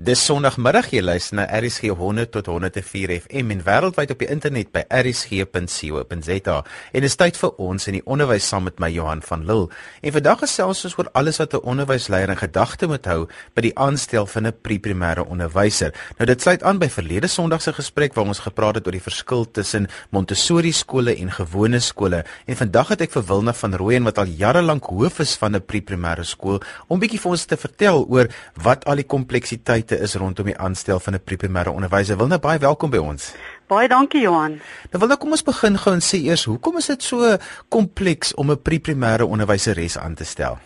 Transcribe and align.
Dis 0.00 0.22
Sondagmiddag 0.24 0.86
jy 0.88 1.02
luister 1.04 1.36
na 1.36 1.42
RSG 1.52 1.90
100 1.92 2.30
tot 2.32 2.46
104 2.48 3.10
FM 3.26 3.50
en 3.52 3.58
wêreldwyd 3.60 4.14
op 4.14 4.22
die 4.22 4.28
internet 4.32 4.70
by 4.72 4.86
rsg.co.za. 4.88 6.54
En 6.96 7.04
is 7.04 7.16
tyd 7.20 7.36
vir 7.36 7.58
ons 7.60 7.84
in 7.90 7.98
die 7.98 8.06
onderwys 8.08 8.46
saam 8.48 8.64
met 8.64 8.80
my 8.80 8.88
Johan 8.88 9.20
van 9.20 9.44
Lille. 9.44 9.68
En 10.00 10.14
vandag 10.14 10.40
gesels 10.46 10.80
ons 10.88 10.96
oor 10.96 11.10
alles 11.12 11.36
wat 11.42 11.52
'n 11.52 11.68
onderwysleier 11.68 12.32
in 12.32 12.40
gedagte 12.40 12.88
moet 12.88 13.04
hou 13.04 13.28
by 13.54 13.60
die 13.68 13.74
aanstel 13.76 14.24
van 14.26 14.46
'n 14.46 14.54
pre-primêre 14.62 15.26
onderwyser. 15.28 15.92
Nou 16.16 16.26
dit 16.26 16.40
sluit 16.40 16.62
aan 16.62 16.78
by 16.78 16.88
verlede 16.88 17.28
Sondag 17.28 17.60
se 17.60 17.72
gesprek 17.72 18.14
waar 18.14 18.24
ons 18.24 18.38
gepraat 18.48 18.74
het 18.74 18.86
oor 18.86 18.96
die 18.96 19.08
verskil 19.10 19.50
tussen 19.50 19.88
Montessori 20.10 20.72
skole 20.72 21.16
en 21.16 21.30
gewone 21.30 21.80
skole. 21.80 22.24
En 22.46 22.56
vandag 22.56 22.88
het 22.88 23.00
ek 23.00 23.12
vir 23.12 23.26
Wilna 23.26 23.52
van 23.52 23.74
Rooyen 23.74 24.04
wat 24.04 24.18
al 24.18 24.26
jare 24.26 24.62
lank 24.62 24.84
hoof 24.84 25.18
is 25.18 25.36
van 25.36 25.54
'n 25.54 25.60
pre-primêre 25.60 26.24
skool 26.24 26.62
om 26.88 26.98
bietjie 26.98 27.20
vir 27.20 27.30
ons 27.30 27.44
te 27.44 27.56
vertel 27.56 28.06
oor 28.08 28.28
wat 28.54 28.84
al 28.86 28.96
die 28.96 29.04
kompleksiteit 29.04 29.81
feite 29.82 30.02
is 30.02 30.14
rondom 30.14 30.46
die 30.46 30.58
aanstel 30.58 31.00
van 31.00 31.14
'n 31.14 31.24
primêre 31.24 31.70
onderwyser. 31.70 32.16
Wil 32.16 32.26
nou 32.26 32.38
baie 32.38 32.58
welkom 32.58 32.90
by 32.90 32.98
ons. 32.98 33.34
Baie 33.66 33.88
dankie 33.88 34.20
Johan. 34.20 34.60
Nou 34.90 34.98
wil 34.98 35.08
nou 35.08 35.18
kom 35.18 35.30
ons 35.30 35.42
begin 35.42 35.78
gou 35.78 35.94
en 35.94 36.00
sê 36.00 36.22
eers, 36.22 36.44
hoekom 36.44 36.76
is 36.76 36.86
dit 36.86 37.02
so 37.02 37.36
kompleks 37.68 38.34
om 38.34 38.50
'n 38.50 38.62
primêre 38.62 39.24
onderwyseres 39.24 39.98
aan 39.98 40.14
te 40.14 40.24
stel? 40.24 40.58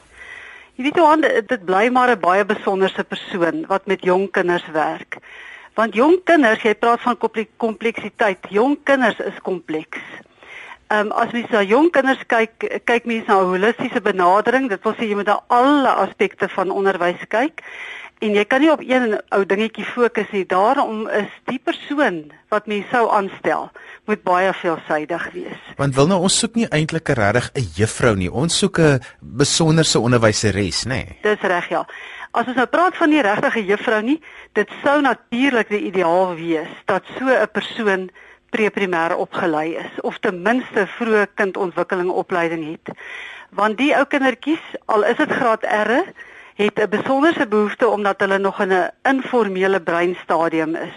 Jy 0.77 0.83
weet 0.83 0.97
Johan, 0.97 1.21
dit 1.21 1.65
bly 1.65 1.89
maar 1.89 2.11
'n 2.11 2.21
baie 2.21 2.45
besonderse 2.45 3.05
persoon 3.05 3.65
wat 3.67 3.87
met 3.87 4.03
jong 4.03 4.31
kinders 4.31 4.67
werk. 4.73 5.17
Want 5.75 5.95
jong 5.95 6.21
kinders, 6.25 6.63
jy 6.63 6.75
praat 6.75 7.01
van 7.01 7.19
kompleksiteit. 7.57 8.39
Jong 8.49 8.79
kinders 8.85 9.19
is 9.19 9.41
kompleks. 9.43 9.99
Ehm 10.89 11.07
um, 11.07 11.13
as 11.13 11.33
mens 11.33 11.51
na 11.51 11.63
jong 11.63 11.91
kinders 11.91 12.27
kyk, 12.27 12.81
kyk 12.85 13.05
mens 13.05 13.27
na 13.27 13.41
'n 13.41 13.45
holistiese 13.45 14.01
benadering. 14.01 14.69
Dit 14.69 14.83
wil 14.83 14.95
sê 14.95 15.09
jy 15.09 15.15
moet 15.15 15.27
na 15.27 15.43
alle 15.49 15.89
aspekte 15.89 16.49
van 16.49 16.71
onderwys 16.71 17.27
kyk. 17.29 17.63
En 18.25 18.33
jy 18.33 18.45
kan 18.49 18.63
nie 18.65 18.71
op 18.73 18.81
een 18.81 19.19
ou 19.29 19.43
dingetjie 19.45 19.85
fokus 19.85 20.31
nie. 20.33 20.47
Daarom 20.49 21.05
is 21.09 21.29
die 21.51 21.59
persoon 21.61 22.31
wat 22.49 22.67
mens 22.67 22.89
sou 22.89 23.05
aanstel, 23.13 23.69
moet 24.09 24.23
baie 24.25 24.53
veelsidig 24.57 25.27
wees. 25.35 25.67
Want 25.77 25.95
wil 25.95 26.09
nou 26.09 26.23
ons 26.25 26.39
soek 26.39 26.57
nie 26.57 26.69
eintlik 26.73 27.11
'n 27.11 27.21
regtig 27.21 27.51
'n 27.55 27.69
juffrou 27.77 28.17
nie. 28.17 28.33
Ons 28.33 28.59
soek 28.59 28.79
'n 28.79 29.01
besonderse 29.21 29.99
onderwyseres, 29.99 30.85
nê? 30.85 30.89
Nee. 30.89 31.19
Dis 31.23 31.41
reg, 31.41 31.69
ja. 31.69 31.87
As 32.31 32.47
ons 32.47 32.57
nou 32.57 32.67
praat 32.67 32.97
van 32.97 33.11
die 33.11 33.23
regte 33.23 33.65
juffrou 33.65 34.03
nie, 34.03 34.21
dit 34.53 34.69
sou 34.83 35.01
natuurlik 35.01 35.69
die 35.69 35.85
ideaal 35.89 36.35
wees 36.35 36.69
dat 36.85 37.03
so 37.19 37.25
'n 37.29 37.49
persoon 37.53 38.11
pre-primêr 38.51 39.17
opgelei 39.17 39.77
is 39.77 40.01
of 40.01 40.19
ten 40.19 40.43
minste 40.43 40.87
vroeë 40.87 41.27
kindontwikkeling 41.35 42.11
opleiding 42.11 42.65
het. 42.71 42.97
Want 43.51 43.79
die 43.79 43.97
ou 43.97 44.05
kindertjies, 44.05 44.65
al 44.85 45.05
is 45.05 45.17
dit 45.17 45.33
graad 45.33 45.65
R, 45.65 46.03
het 46.57 46.79
'n 46.81 46.89
besonderse 46.89 47.47
behoefte 47.47 47.89
omdat 47.89 48.21
hulle 48.21 48.39
nog 48.39 48.61
in 48.61 48.73
'n 48.73 48.91
informele 49.03 49.81
breinstadium 49.81 50.75
is 50.75 50.97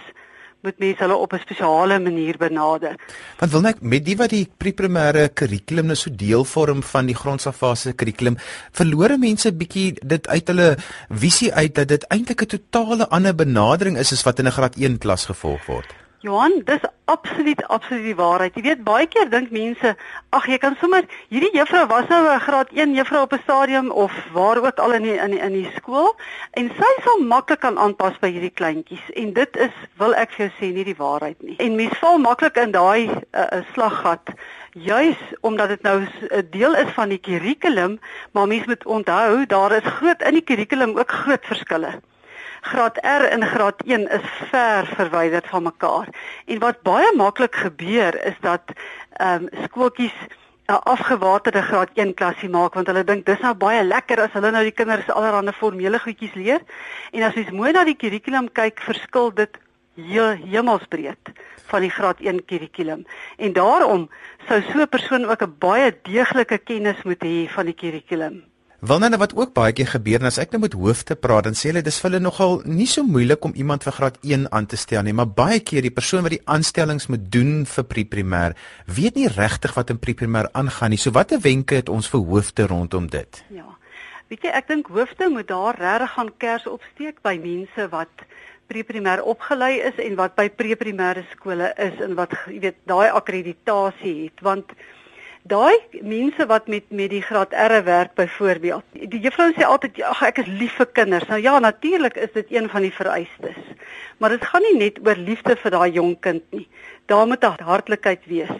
moet 0.61 0.79
mense 0.79 1.03
hulle 1.03 1.15
op 1.15 1.33
'n 1.33 1.39
spesiale 1.39 1.99
manier 1.99 2.37
benader. 2.37 2.95
Want 3.37 3.51
wil 3.51 3.61
net 3.61 3.81
met 3.81 4.05
die 4.05 4.17
wat 4.17 4.29
die 4.29 4.47
pre-primêre 4.57 5.29
kurrikulum 5.33 5.85
nou 5.85 5.95
so 5.95 6.09
deel 6.15 6.45
vorm 6.45 6.83
van 6.83 7.05
die 7.05 7.15
grondslagfase 7.15 7.93
kurrikulum, 7.93 8.37
verlore 8.71 9.17
mense 9.17 9.53
bietjie 9.53 9.93
dit 10.05 10.27
uit 10.27 10.47
hulle 10.47 10.77
visie 11.09 11.53
uit 11.53 11.75
dat 11.75 11.87
dit 11.87 12.03
eintlik 12.03 12.41
'n 12.41 12.45
totale 12.45 13.07
ander 13.07 13.35
benadering 13.35 13.97
is 13.97 14.11
as 14.11 14.23
wat 14.23 14.39
in 14.39 14.47
'n 14.47 14.51
graad 14.51 14.75
1 14.75 14.97
klas 14.97 15.25
gevolg 15.25 15.65
word. 15.65 16.08
Johan, 16.21 16.61
dis 16.67 16.81
absoluut 17.07 17.61
absoluut 17.71 18.03
die 18.03 18.15
waarheid. 18.15 18.55
Jy 18.57 18.61
weet 18.65 18.81
baie 18.83 19.05
keer 19.07 19.29
dink 19.31 19.53
mense, 19.55 19.93
ag 20.35 20.47
jy 20.51 20.57
kan 20.59 20.75
sommer 20.81 21.05
hierdie 21.31 21.53
juffrou 21.55 21.85
was 21.87 22.09
nou 22.11 22.19
'n 22.27 22.41
graad 22.43 22.73
1 22.75 22.95
juffrou 22.97 23.21
op 23.23 23.33
'n 23.33 23.39
stadium 23.43 23.87
of 23.91 24.11
waar 24.33 24.59
ook 24.59 24.79
al 24.79 24.93
in 24.97 25.03
die, 25.03 25.15
in 25.15 25.31
die, 25.31 25.39
in 25.39 25.53
die 25.53 25.71
skool 25.77 26.11
en 26.59 26.67
sy 26.75 26.91
sal 27.05 27.23
maklik 27.23 27.59
kan 27.59 27.77
aanpas 27.77 28.19
by 28.19 28.31
hierdie 28.35 28.51
kleintjies 28.61 29.05
en 29.15 29.33
dit 29.33 29.57
is 29.57 29.71
wil 29.97 30.13
ek 30.13 30.35
vir 30.35 30.45
jou 30.45 30.51
sê 30.59 30.73
nie 30.73 30.83
die 30.83 30.99
waarheid 30.99 31.41
nie. 31.41 31.55
En 31.57 31.75
mens 31.75 31.97
val 32.03 32.17
maklik 32.17 32.57
in 32.57 32.71
daai 32.71 33.07
'n 33.07 33.23
uh, 33.31 33.47
uh, 33.51 33.63
slaggat 33.73 34.35
juis 34.73 35.17
omdat 35.41 35.69
dit 35.69 35.81
nou 35.81 36.03
'n 36.03 36.47
deel 36.51 36.75
is 36.75 36.91
van 36.99 37.09
die 37.09 37.23
kurrikulum, 37.23 37.99
maar 38.31 38.47
mens 38.47 38.65
moet 38.65 38.85
onthou 38.85 39.45
daar 39.45 39.71
is 39.71 39.87
groot 39.99 40.21
in 40.21 40.33
die 40.33 40.43
kurrikulum 40.43 40.97
ook 40.97 41.11
groot 41.11 41.45
verskille 41.45 42.01
graad 42.61 42.97
R 42.97 43.23
en 43.29 43.45
graad 43.47 43.81
1 43.85 44.09
is 44.09 44.27
ver 44.51 44.85
verwyderd 44.85 45.47
van 45.47 45.63
mekaar. 45.63 46.07
En 46.45 46.59
wat 46.59 46.81
baie 46.81 47.15
maklik 47.15 47.55
gebeur 47.55 48.25
is 48.25 48.37
dat 48.41 48.61
ehm 49.17 49.43
um, 49.43 49.63
skooltjies 49.63 50.15
'n 50.69 50.83
afgewaterde 50.83 51.61
graad 51.61 51.89
1 51.93 52.13
klasie 52.13 52.49
maak 52.49 52.73
want 52.73 52.87
hulle 52.87 53.03
dink 53.03 53.25
dis 53.25 53.39
nou 53.39 53.53
baie 53.53 53.83
lekker 53.83 54.19
as 54.21 54.35
hulle 54.37 54.51
nou 54.51 54.63
die 54.63 54.75
kinders 54.75 55.09
allerlei 55.09 55.53
formele 55.53 55.99
goedjies 55.99 56.35
leer. 56.35 56.61
En 57.11 57.23
as 57.23 57.33
jy 57.33 57.47
mooi 57.51 57.71
na 57.71 57.83
die 57.83 57.97
kurrikulum 57.97 58.51
kyk, 58.53 58.81
verskil 58.85 59.33
dit 59.33 59.57
heel 59.95 60.37
hemelsbreed 60.45 61.33
van 61.71 61.81
die 61.81 61.89
graad 61.89 62.21
1 62.21 62.45
kurrikulum. 62.45 63.05
En 63.37 63.53
daarom 63.53 64.09
sou 64.47 64.61
so 64.61 64.81
'n 64.81 64.87
persoon 64.87 65.25
ook 65.25 65.41
'n 65.41 65.55
baie 65.59 65.91
deeglike 66.03 66.57
kennis 66.57 67.01
moet 67.03 67.23
hê 67.23 67.49
van 67.49 67.65
die 67.65 67.75
kurrikulum. 67.81 68.48
Wil 68.79 69.01
nou 69.03 69.17
wat 69.19 69.33
ook 69.35 69.49
baie 69.51 69.73
keer 69.75 69.89
gebeur 69.91 70.21
en 70.21 70.29
as 70.29 70.37
ek 70.39 70.53
nou 70.55 70.61
met 70.63 70.75
hoofde 70.79 71.17
praat 71.19 71.49
dan 71.49 71.57
sê 71.59 71.67
hulle 71.67 71.81
dis 71.83 71.97
vir 71.99 72.07
hulle 72.07 72.21
nogal 72.23 72.61
nie 72.63 72.87
so 72.87 73.03
moeilik 73.03 73.43
om 73.43 73.51
iemand 73.59 73.83
vir 73.83 73.95
graad 73.97 74.19
1 74.23 74.45
aan 74.55 74.67
te 74.71 74.77
stel 74.79 75.03
nie, 75.03 75.11
maar 75.11 75.27
baie 75.27 75.57
keer 75.59 75.83
die 75.83 75.91
persoon 75.91 76.23
wat 76.23 76.31
die 76.31 76.45
aanstellings 76.47 77.09
moet 77.11 77.25
doen 77.27 77.65
vir 77.67 77.85
pre-primêr 77.91 78.55
weet 78.87 79.19
nie 79.19 79.27
regtig 79.27 79.73
wat 79.75 79.91
in 79.91 79.99
pre-primêr 79.99 80.47
aangaan 80.55 80.95
nie. 80.95 80.99
So 81.01 81.11
watter 81.11 81.41
wenke 81.43 81.75
het 81.75 81.91
ons 81.91 82.07
vir 82.07 82.23
hoofde 82.23 82.69
rondom 82.71 83.09
dit? 83.11 83.41
Ja. 83.51 83.67
Weet 84.31 84.47
jy, 84.47 84.53
ek 84.61 84.71
dink 84.71 84.87
hoofde 84.95 85.27
moet 85.33 85.49
daar 85.51 85.75
regtig 85.75 86.13
gaan 86.15 86.31
kers 86.39 86.69
opsteek 86.71 87.19
by 87.25 87.35
mense 87.43 87.89
wat 87.91 88.23
pre-primêr 88.71 89.25
opgelei 89.27 89.73
is 89.91 89.99
en 89.99 90.15
wat 90.15 90.39
by 90.39 90.47
pre-primêre 90.47 91.25
skole 91.33 91.73
is 91.75 91.99
en 92.05 92.15
wat 92.15 92.37
jy 92.47 92.61
weet 92.69 92.79
daai 92.87 93.11
akkreditasie 93.11 94.15
het 94.29 94.45
want 94.45 94.71
Daai 95.47 95.79
mense 96.03 96.45
wat 96.45 96.67
met 96.67 96.89
met 96.89 97.09
die 97.09 97.21
graad 97.21 97.53
R 97.53 97.83
werk 97.83 98.13
byvoorbeeld. 98.13 98.83
Die 98.91 99.19
juffrou 99.19 99.53
sê 99.55 99.63
altyd 99.63 100.01
ag 100.03 100.21
ek 100.27 100.41
is 100.43 100.49
lief 100.51 100.73
vir 100.75 100.89
kinders. 100.91 101.27
Nou 101.31 101.39
ja, 101.39 101.59
natuurlik 101.59 102.17
is 102.17 102.33
dit 102.33 102.51
een 102.51 102.67
van 102.69 102.81
die 102.81 102.91
vereistes. 102.91 103.61
Maar 104.17 104.35
dit 104.35 104.45
gaan 104.45 104.61
nie 104.61 104.75
net 104.77 104.99
oor 105.05 105.15
liefde 105.15 105.55
vir 105.55 105.71
daai 105.71 105.91
jong 105.95 106.19
kind 106.19 106.43
nie. 106.51 106.67
Daar 107.05 107.27
moet 107.27 107.43
'n 107.43 107.63
hartlikheid 107.63 108.25
wees, 108.25 108.51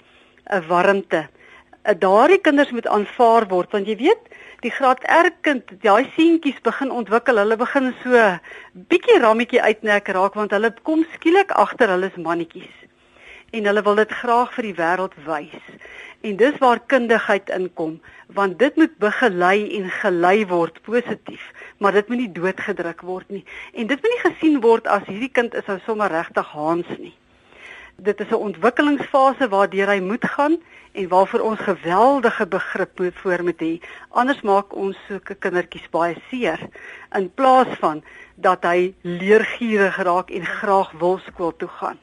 'n 0.47 0.67
warmte. 0.67 1.27
Daardie 1.99 2.41
kinders 2.41 2.71
moet 2.71 2.87
aanvaar 2.87 3.47
word 3.47 3.71
want 3.71 3.87
jy 3.87 3.97
weet, 3.97 4.23
die 4.61 4.71
graad 4.71 5.03
R 5.03 5.31
kind, 5.41 5.63
daai 5.81 6.11
seentjies 6.15 6.61
begin 6.61 6.91
ontwikkel. 6.91 7.37
Hulle 7.37 7.57
begin 7.57 7.93
so 8.03 8.39
bietjie 8.73 9.19
rammetjie 9.19 9.61
uitnek 9.61 10.07
raak 10.07 10.33
want 10.33 10.51
hulle 10.51 10.73
kom 10.83 11.05
skielik 11.13 11.51
agter 11.51 11.89
hulle 11.89 12.05
is 12.05 12.15
mannetjies. 12.15 12.75
En 13.51 13.65
hulle 13.65 13.81
wil 13.81 13.95
dit 13.95 14.11
graag 14.11 14.53
vir 14.53 14.63
die 14.63 14.75
wêreld 14.75 15.15
wys. 15.25 15.78
En 16.21 16.35
dis 16.35 16.57
waar 16.59 16.79
kundigheid 16.85 17.49
inkom, 17.55 17.99
want 18.27 18.59
dit 18.59 18.75
moet 18.75 18.97
begelei 18.99 19.77
en 19.77 19.85
gelei 19.89 20.47
word 20.47 20.81
positief, 20.83 21.45
maar 21.77 21.95
dit 21.95 22.09
moet 22.09 22.17
nie 22.17 22.31
doodgedruk 22.31 23.05
word 23.07 23.29
nie. 23.31 23.45
En 23.73 23.87
dit 23.87 24.01
moet 24.01 24.11
nie 24.15 24.23
gesien 24.25 24.59
word 24.65 24.87
as 24.87 25.05
hierdie 25.07 25.31
kind 25.31 25.55
is 25.55 25.69
nou 25.71 25.77
sommer 25.85 26.11
regtig 26.11 26.51
Hans 26.51 26.89
nie. 26.97 27.13
Dit 27.95 28.19
is 28.19 28.31
'n 28.31 28.43
ontwikkelingsfase 28.49 29.47
waardeur 29.47 29.87
hy 29.87 29.99
moet 29.99 30.25
gaan 30.25 30.59
en 30.91 31.07
waarvoor 31.07 31.39
ons 31.39 31.59
geweldige 31.59 32.45
begrip 32.47 32.99
moet 32.99 33.15
voor 33.15 33.43
moet 33.43 33.61
hê. 33.61 33.73
Anders 34.09 34.41
maak 34.41 34.75
ons 34.75 34.97
sulke 35.07 35.35
kindertjies 35.35 35.89
baie 35.89 36.15
seer 36.29 36.59
in 37.15 37.31
plaas 37.33 37.71
van 37.79 38.03
dat 38.35 38.63
hy 38.63 38.93
leergierig 39.01 39.97
raak 39.97 40.29
en 40.29 40.45
graag 40.45 40.91
wil 40.91 41.19
skool 41.27 41.55
toe 41.55 41.71
gaan. 41.79 41.99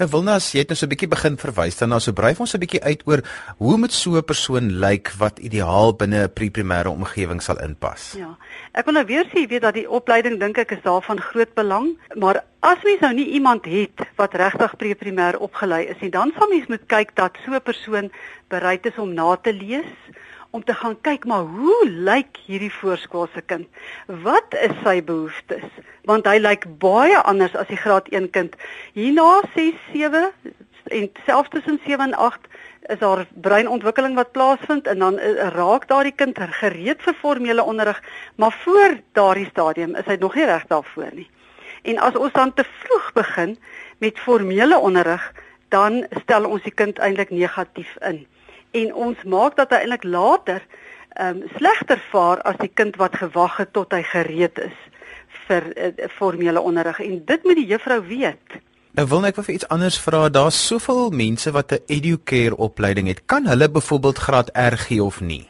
Nou 0.00 0.06
Wilna, 0.08 0.38
jy 0.40 0.62
net 0.62 0.70
nou 0.72 0.76
so 0.80 0.86
'n 0.86 0.92
bietjie 0.94 1.08
begin 1.12 1.34
verwys 1.36 1.76
dan 1.76 1.90
na 1.92 1.98
so 2.00 2.16
bryf 2.16 2.38
ons 2.40 2.54
'n 2.56 2.60
bietjie 2.60 2.80
uit 2.80 3.02
oor 3.04 3.20
hoe 3.58 3.76
moet 3.76 3.92
so 3.92 4.16
'n 4.16 4.24
persoon 4.24 4.80
lyk 4.80 5.12
wat 5.18 5.38
ideaal 5.38 5.92
binne 5.92 6.24
'n 6.24 6.32
pre-primêre 6.32 6.88
omgewing 6.88 7.42
sal 7.42 7.60
inpas. 7.60 8.16
Ja. 8.16 8.38
Ek 8.72 8.86
wil 8.86 8.94
nou 8.94 9.04
weer 9.04 9.26
sê, 9.26 9.46
weet 9.46 9.60
dat 9.60 9.74
die 9.74 9.90
opleiding 9.90 10.40
dink 10.40 10.56
ek 10.56 10.72
is 10.72 10.82
daarvan 10.82 11.20
groot 11.20 11.54
belang, 11.54 11.98
maar 12.16 12.44
as 12.60 12.78
mens 12.82 13.00
nou 13.00 13.12
nie 13.12 13.28
iemand 13.28 13.66
het 13.66 14.00
wat 14.16 14.34
regtig 14.34 14.76
pre-primêr 14.76 15.36
opgelei 15.38 15.84
is 15.84 16.00
nie, 16.00 16.10
dan 16.10 16.32
sal 16.32 16.48
mens 16.48 16.68
moet 16.68 16.86
kyk 16.86 17.14
dat 17.14 17.36
so 17.44 17.52
'n 17.52 17.60
persoon 17.60 18.10
bereid 18.48 18.86
is 18.86 18.96
om 18.96 19.12
na 19.12 19.36
te 19.36 19.52
lees 19.52 19.92
om 20.50 20.64
te 20.64 20.74
gaan 20.74 20.96
kyk 21.00 21.24
maar 21.24 21.44
hoe 21.44 21.88
lyk 21.88 22.38
hierdie 22.46 22.72
voorskoolse 22.72 23.42
kind? 23.46 23.68
Wat 24.06 24.54
is 24.62 24.74
sy 24.84 24.98
behoeftes? 25.04 25.66
Want 26.08 26.26
hy 26.26 26.38
lyk 26.42 26.66
baie 26.82 27.18
anders 27.22 27.54
as 27.54 27.68
die 27.70 27.78
graad 27.78 28.08
1 28.10 28.30
kind. 28.34 28.56
Hierna 28.98 29.42
6, 29.54 29.78
7 29.92 30.30
en 30.90 31.10
selfs 31.26 31.52
tussen 31.54 31.78
7 31.86 32.10
en 32.10 32.14
8 32.14 32.48
is 32.90 32.98
daar 32.98 33.26
breinontwikkeling 33.44 34.16
wat 34.18 34.32
plaasvind 34.32 34.88
en 34.90 34.98
dan 34.98 35.18
uh, 35.18 35.50
raak 35.54 35.86
daardie 35.88 36.14
kind 36.16 36.38
gereed 36.62 37.02
vir 37.04 37.14
formele 37.14 37.62
onderrig, 37.62 38.00
maar 38.34 38.52
voor 38.64 38.98
daardie 39.12 39.46
stadium 39.50 39.94
is 39.94 40.08
hy 40.10 40.16
nog 40.18 40.34
nie 40.34 40.48
reg 40.48 40.66
daarvoor 40.66 41.12
nie. 41.14 41.28
En 41.82 42.00
as 42.02 42.16
ons 42.16 42.32
dan 42.32 42.52
te 42.54 42.64
vroeg 42.82 43.12
begin 43.14 43.54
met 43.98 44.18
formele 44.18 44.78
onderrig, 44.78 45.22
dan 45.68 46.02
stel 46.24 46.48
ons 46.48 46.62
die 46.66 46.74
kind 46.74 46.98
eintlik 46.98 47.30
negatief 47.30 47.94
in 48.02 48.24
en 48.70 48.94
ons 48.94 49.22
maak 49.24 49.56
dat 49.56 49.70
hy 49.70 49.82
eintlik 49.84 50.04
later 50.04 50.62
ehm 51.18 51.42
um, 51.42 51.48
slegter 51.56 51.98
vaar 52.10 52.38
as 52.46 52.56
die 52.62 52.70
kind 52.70 52.96
wat 52.96 53.16
gewag 53.18 53.56
het 53.56 53.72
tot 53.72 53.92
hy 53.92 54.02
gereed 54.06 54.58
is 54.62 54.76
vir 55.48 55.66
uh, 55.74 56.08
formele 56.18 56.60
onderrig 56.60 57.00
en 57.02 57.22
dit 57.26 57.44
moet 57.44 57.58
die 57.58 57.66
juffrou 57.66 58.00
weet. 58.06 58.60
Nou 58.98 59.06
wil 59.10 59.26
ek 59.26 59.38
vir 59.38 59.54
iets 59.54 59.68
anders 59.70 59.98
vra. 60.02 60.28
Daar's 60.28 60.58
soveel 60.66 61.10
mense 61.10 61.50
wat 61.54 61.72
'n 61.72 61.82
educare 61.86 62.56
opleiding 62.56 63.06
het. 63.06 63.26
Kan 63.26 63.46
hulle 63.46 63.70
byvoorbeeld 63.70 64.18
graad 64.18 64.50
R 64.54 64.76
gee 64.76 65.02
of 65.02 65.20
nie? 65.20 65.46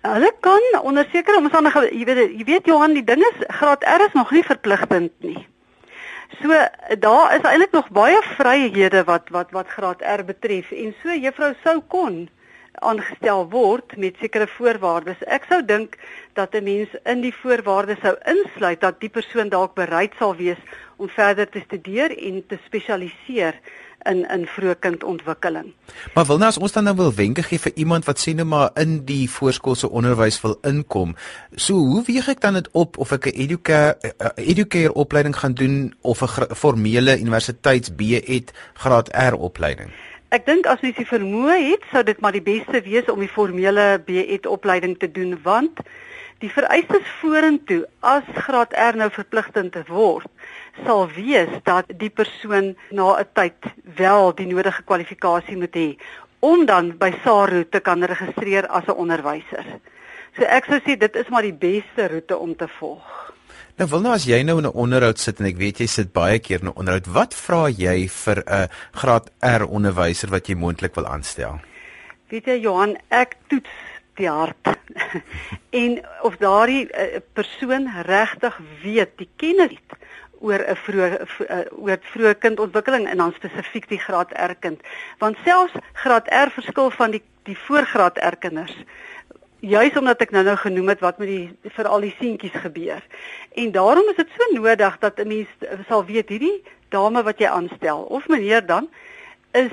Hulle 0.00 0.32
kan 0.40 0.62
onder 0.82 1.08
sekere 1.12 1.36
omstandighede, 1.36 1.90
jy 1.98 2.04
weet 2.04 2.38
jy 2.38 2.44
weet 2.44 2.66
Johan, 2.66 2.94
die 2.94 3.04
ding 3.04 3.20
is 3.20 3.44
graad 3.48 3.82
R 3.84 4.06
is 4.06 4.12
nog 4.12 4.30
nie 4.30 4.44
verpligtend 4.44 5.12
nie. 5.18 5.46
So 6.42 6.48
daar 6.98 7.34
is 7.36 7.44
eintlik 7.46 7.70
nog 7.72 7.90
baie 7.94 8.22
vryhede 8.36 9.04
wat 9.04 9.28
wat 9.30 9.50
wat 9.50 9.68
graad 9.68 10.02
R 10.02 10.24
betref 10.24 10.72
en 10.72 10.94
so 11.02 11.14
juffrou 11.14 11.52
sou 11.62 11.80
kon 11.88 12.26
aangestel 12.84 13.46
word 13.48 13.96
met 13.96 14.18
sekere 14.20 14.46
voorwaardes. 14.46 15.22
Ek 15.32 15.46
sou 15.48 15.62
dink 15.64 15.96
dat 16.34 16.54
'n 16.54 16.64
mens 16.64 16.88
in 17.04 17.20
die 17.20 17.34
voorwaardes 17.34 18.00
sou 18.02 18.16
insluit 18.24 18.80
dat 18.80 19.00
die 19.00 19.08
persoon 19.08 19.48
dalk 19.48 19.74
bereid 19.74 20.12
sal 20.18 20.36
wees 20.36 20.60
om 20.96 21.08
verder 21.08 21.48
te 21.48 21.60
studeer 21.60 22.10
en 22.18 22.46
te 22.46 22.58
spesialiseer 22.66 23.54
in 24.06 24.24
in 24.30 24.46
vroegkindontwikkeling. 24.46 25.72
Maar 26.14 26.26
wil 26.26 26.38
nou 26.38 26.48
as 26.48 26.58
ons 26.58 26.72
dan 26.72 26.84
nou 26.84 26.96
wil 26.96 27.12
wenke 27.14 27.42
gee 27.42 27.58
vir 27.58 27.72
iemand 27.74 28.04
wat 28.04 28.22
sê 28.22 28.34
nou 28.34 28.46
maar 28.48 28.70
in 28.74 29.04
die 29.04 29.30
voorskoolse 29.30 29.90
onderwys 29.90 30.40
wil 30.42 30.58
inkom, 30.62 31.14
so 31.54 31.74
hoe 31.74 32.02
weeg 32.06 32.28
ek 32.28 32.40
dan 32.40 32.58
dit 32.60 32.68
op 32.72 32.98
of 32.98 33.12
ek 33.12 33.26
'n 33.26 33.38
educare 33.46 33.96
educare 34.36 34.92
opleiding 34.92 35.36
gaan 35.36 35.54
doen 35.54 35.94
of 36.00 36.22
'n 36.22 36.54
formele 36.54 37.18
universiteits 37.18 37.90
B.Ed 37.90 38.52
graad 38.74 39.08
R 39.12 39.34
opleiding? 39.34 39.90
Ek 40.28 40.46
dink 40.46 40.66
as 40.66 40.80
mens 40.82 40.96
die 40.96 41.06
vermoë 41.06 41.56
het, 41.70 41.82
sou 41.92 42.02
dit 42.02 42.20
maar 42.20 42.32
die 42.32 42.42
beste 42.42 42.80
wees 42.82 43.06
om 43.12 43.20
die 43.22 43.30
formele 43.30 44.02
B.Ed 44.04 44.46
opleiding 44.46 44.98
te 44.98 45.10
doen 45.10 45.38
want 45.42 45.80
die 46.44 46.50
vereistes 46.52 47.06
vorentoe 47.20 47.86
as 48.00 48.24
graad 48.46 48.74
R 48.76 48.96
nou 48.96 49.08
verpligtend 49.10 49.76
word, 49.88 50.28
sal 50.84 51.06
wees 51.16 51.52
dat 51.64 51.88
die 51.88 52.10
persoon 52.10 52.74
na 52.90 53.16
'n 53.20 53.28
tyd 53.32 53.60
wel 53.96 54.34
die 54.34 54.46
nodige 54.46 54.82
kwalifikasie 54.82 55.56
moet 55.56 55.74
hê 55.74 55.96
om 56.40 56.66
dan 56.66 56.96
by 56.98 57.12
SARU 57.24 57.64
te 57.64 57.80
kan 57.80 58.04
registreer 58.04 58.66
as 58.66 58.84
'n 58.86 59.00
onderwyser. 59.02 59.64
So 60.36 60.44
ek 60.44 60.64
sou 60.64 60.80
sê 60.80 60.98
dit 60.98 61.16
is 61.16 61.28
maar 61.28 61.42
die 61.42 61.52
beste 61.56 62.08
roete 62.08 62.36
om 62.36 62.56
te 62.56 62.68
volg. 62.68 63.32
Nou 63.76 63.88
wil 63.88 64.00
nou 64.00 64.12
as 64.14 64.24
jy 64.24 64.42
nou 64.42 64.58
in 64.58 64.66
'n 64.66 64.72
onderhoud 64.72 65.18
sit 65.18 65.40
en 65.40 65.46
ek 65.46 65.56
weet 65.56 65.78
jy 65.80 65.86
sit 65.86 66.12
baie 66.12 66.38
keer 66.38 66.60
in 66.60 66.68
'n 66.68 66.76
onderhoud, 66.76 67.06
wat 67.06 67.34
vra 67.34 67.68
jy 67.68 68.08
vir 68.08 68.42
'n 68.46 68.68
graad 68.92 69.30
R 69.40 69.64
onderwyser 69.64 70.30
wat 70.30 70.46
jy 70.48 70.54
moontlik 70.54 70.94
wil 70.94 71.06
aanstel? 71.06 71.60
Weet 72.28 72.46
jy 72.46 72.60
Johan, 72.60 72.96
ek 73.08 73.36
toets 73.48 73.70
die 74.16 74.30
hart. 74.30 74.76
en 75.82 76.00
of 76.22 76.36
daardie 76.36 76.86
uh, 76.88 77.20
persoon 77.32 77.88
regtig 78.06 78.58
weet, 78.82 79.16
die 79.16 79.28
kennis 79.36 79.70
het 79.70 79.98
oor 80.40 80.60
'n 80.60 80.76
vroeë 80.76 81.08
oor 81.70 81.98
vroeë 82.12 82.34
kindontwikkeling 82.38 83.08
en 83.08 83.16
dan 83.16 83.32
spesifiek 83.32 83.88
die 83.88 84.00
graad 84.00 84.32
R 84.36 84.54
kind. 84.54 84.80
Want 85.18 85.36
selfs 85.44 85.72
graad 85.92 86.28
R 86.28 86.50
verskil 86.50 86.90
van 86.90 87.10
die 87.10 87.22
die 87.46 87.58
voorgraad 87.58 88.18
R 88.18 88.36
kinders 88.36 88.76
juis 89.60 89.96
omdat 89.96 90.20
ek 90.20 90.32
nou-nou 90.34 90.56
genoem 90.60 90.92
het 90.92 91.00
wat 91.00 91.18
met 91.18 91.28
die 91.30 91.72
vir 91.76 91.88
al 91.88 92.04
die 92.04 92.14
seentjies 92.18 92.58
gebeur. 92.62 93.02
En 93.56 93.72
daarom 93.72 94.08
is 94.12 94.18
dit 94.20 94.34
so 94.36 94.52
nodig 94.54 94.98
dat 94.98 95.18
'n 95.18 95.28
mens 95.28 95.48
sal 95.88 96.04
weet 96.04 96.28
hierdie 96.28 96.62
dame 96.88 97.22
wat 97.22 97.38
jy 97.38 97.48
aanstel 97.48 98.02
of 98.02 98.28
meneer 98.28 98.66
dan 98.66 98.88
is 99.52 99.72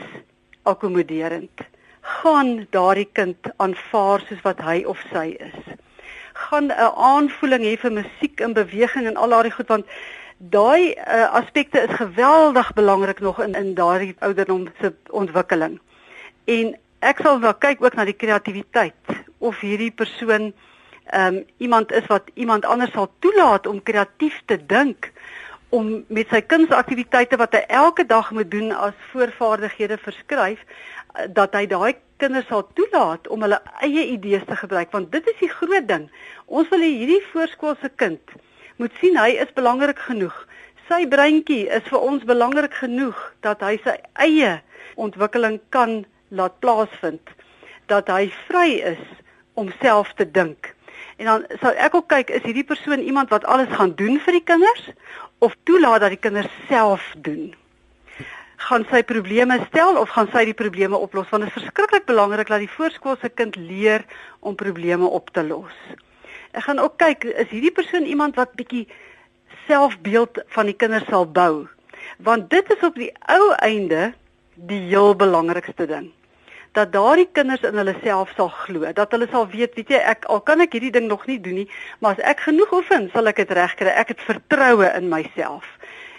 akkommoderend. 0.63 1.62
Gaan 2.04 2.68
daardie 2.70 3.08
kind 3.16 3.38
aanvaar 3.64 4.24
soos 4.28 4.42
wat 4.44 4.60
hy 4.62 4.84
of 4.84 5.00
sy 5.12 5.36
is. 5.40 5.60
Gaan 6.34 6.68
'n 6.68 6.92
aanvoeling 7.10 7.64
hê 7.64 7.78
vir 7.80 7.92
musiek 7.92 8.40
en 8.40 8.54
beweging 8.54 9.08
en 9.08 9.16
al 9.16 9.30
daardie 9.30 9.56
goed 9.56 9.68
want 9.68 9.86
daai 10.38 10.92
uh, 10.92 11.32
aspekte 11.40 11.80
is 11.80 11.96
geweldig 11.96 12.74
belangrik 12.74 13.20
nog 13.20 13.40
in 13.42 13.54
in 13.54 13.74
daardie 13.74 14.16
ouderdom 14.20 14.68
se 14.82 14.94
ontwikkeling. 15.10 15.80
En 16.46 16.76
ek 17.00 17.20
sal 17.24 17.40
wel 17.40 17.54
kyk 17.54 17.84
ook 17.84 17.96
na 17.96 18.06
die 18.06 18.20
kreatiwiteit 18.20 19.24
of 19.38 19.60
hierdie 19.60 19.92
persoon 19.92 20.54
ehm 21.06 21.36
um, 21.36 21.46
iemand 21.58 21.92
is 21.92 22.06
wat 22.08 22.30
iemand 22.34 22.66
anders 22.66 22.92
sal 22.92 23.12
toelaat 23.20 23.68
om 23.68 23.84
kreatief 23.84 24.42
te 24.46 24.66
dink 24.66 25.12
om 25.74 26.04
met 26.14 26.30
sy 26.30 26.42
kunsaktiwiteite 26.46 27.38
wat 27.42 27.56
hy 27.58 27.64
elke 27.81 28.06
dag 28.06 28.30
moet 28.36 28.50
doen 28.54 28.72
as 28.75 28.98
voorvaardighede 29.12 29.98
verskryf 30.04 30.62
eh, 30.62 31.25
dat 31.34 31.56
hy 31.58 31.66
daai 31.72 31.96
kinders 32.22 32.48
sal 32.52 32.66
toelaat 32.78 33.28
om 33.34 33.42
hulle 33.46 33.58
eie 33.86 34.04
idees 34.14 34.46
te 34.48 34.58
gebruik 34.60 34.94
want 34.94 35.12
dit 35.16 35.30
is 35.34 35.40
die 35.42 35.52
groot 35.52 35.88
ding. 35.90 36.10
Ons 36.46 36.70
wil 36.74 36.86
hierdie 36.86 37.22
voorskoolse 37.31 37.90
kind 38.02 38.36
moet 38.81 38.94
sien 39.02 39.18
hy 39.18 39.34
is 39.42 39.54
belangrik 39.58 40.00
genoeg. 40.08 40.36
Sy 40.90 41.06
breintjie 41.10 41.66
is 41.74 41.86
vir 41.90 42.06
ons 42.06 42.26
belangrik 42.28 42.74
genoeg 42.78 43.18
dat 43.46 43.62
hy 43.66 43.78
sy 43.86 43.96
eie 44.26 44.56
ontwikkeling 45.00 45.60
kan 45.74 46.04
laat 46.30 46.60
plaasvind. 46.62 47.34
Dat 47.90 48.10
hy 48.12 48.28
vry 48.48 48.69
is 48.94 49.04
om 49.60 49.69
self 49.81 50.14
te 50.18 50.26
dink. 50.26 50.74
En 51.22 51.30
dan 51.30 51.46
sal 51.62 51.78
ek 51.78 51.96
ook 51.96 52.10
kyk 52.12 52.31
is 52.34 52.46
hierdie 52.46 52.66
persoon 52.68 53.04
iemand 53.06 53.30
wat 53.34 53.46
alles 53.46 53.72
gaan 53.78 53.94
doen 54.00 54.18
vir 54.26 54.40
die 54.40 54.46
kinders 54.48 54.90
of 55.44 55.56
toelaat 55.68 56.06
dat 56.06 56.16
die 56.16 56.22
kinders 56.24 56.51
self 56.69 57.04
doen. 57.25 57.51
Gaan 58.63 58.86
sy 58.88 59.01
probleme 59.04 59.60
stel 59.68 60.00
of 60.00 60.13
gaan 60.16 60.30
sy 60.31 60.45
die 60.48 60.56
probleme 60.56 60.95
oplos? 60.95 61.28
Want 61.31 61.44
dit 61.44 61.51
is 61.51 61.60
verskriklik 61.60 62.07
belangrik 62.07 62.48
dat 62.48 62.63
die 62.63 62.72
voorskoolse 62.72 63.30
kind 63.36 63.60
leer 63.60 64.06
om 64.40 64.56
probleme 64.56 65.10
op 65.19 65.34
te 65.36 65.44
los. 65.44 65.75
Ek 66.56 66.63
gaan 66.68 66.80
ook 66.80 66.95
kyk 67.01 67.28
is 67.34 67.51
hierdie 67.51 67.75
persoon 67.75 68.07
iemand 68.07 68.40
wat 68.40 68.56
bietjie 68.56 68.86
selfbeeld 69.68 70.44
van 70.56 70.72
die 70.72 70.78
kinders 70.80 71.07
sal 71.12 71.28
bou. 71.28 71.68
Want 72.24 72.50
dit 72.54 72.72
is 72.72 72.84
op 72.88 72.95
die 73.00 73.12
ou 73.31 73.54
einde 73.60 74.13
die 74.56 74.84
heel 74.88 75.16
belangrikste 75.18 75.88
ding 75.90 76.12
dat 76.74 76.92
daardie 76.94 77.28
kinders 77.31 77.62
in 77.68 77.78
hulle 77.78 77.94
self 78.04 78.31
sal 78.38 78.50
glo, 78.50 78.90
dat 78.98 79.12
hulle 79.14 79.28
sal 79.31 79.48
weet, 79.52 79.75
weet 79.78 79.94
jy, 79.94 80.02
ek 80.14 80.25
al 80.34 80.42
kan 80.42 80.64
ek 80.64 80.74
hierdie 80.74 80.94
ding 80.96 81.08
nog 81.10 81.25
nie 81.30 81.40
doen 81.42 81.62
nie, 81.62 81.68
maar 82.02 82.18
as 82.18 82.24
ek 82.34 82.46
genoeg 82.48 82.74
oefen, 82.80 83.10
sal 83.14 83.30
ek 83.30 83.44
dit 83.44 83.54
regkry. 83.58 83.94
Ek 83.94 84.16
het 84.16 84.25
vertroue 84.25 84.90
in 84.98 85.10
myself. 85.12 85.68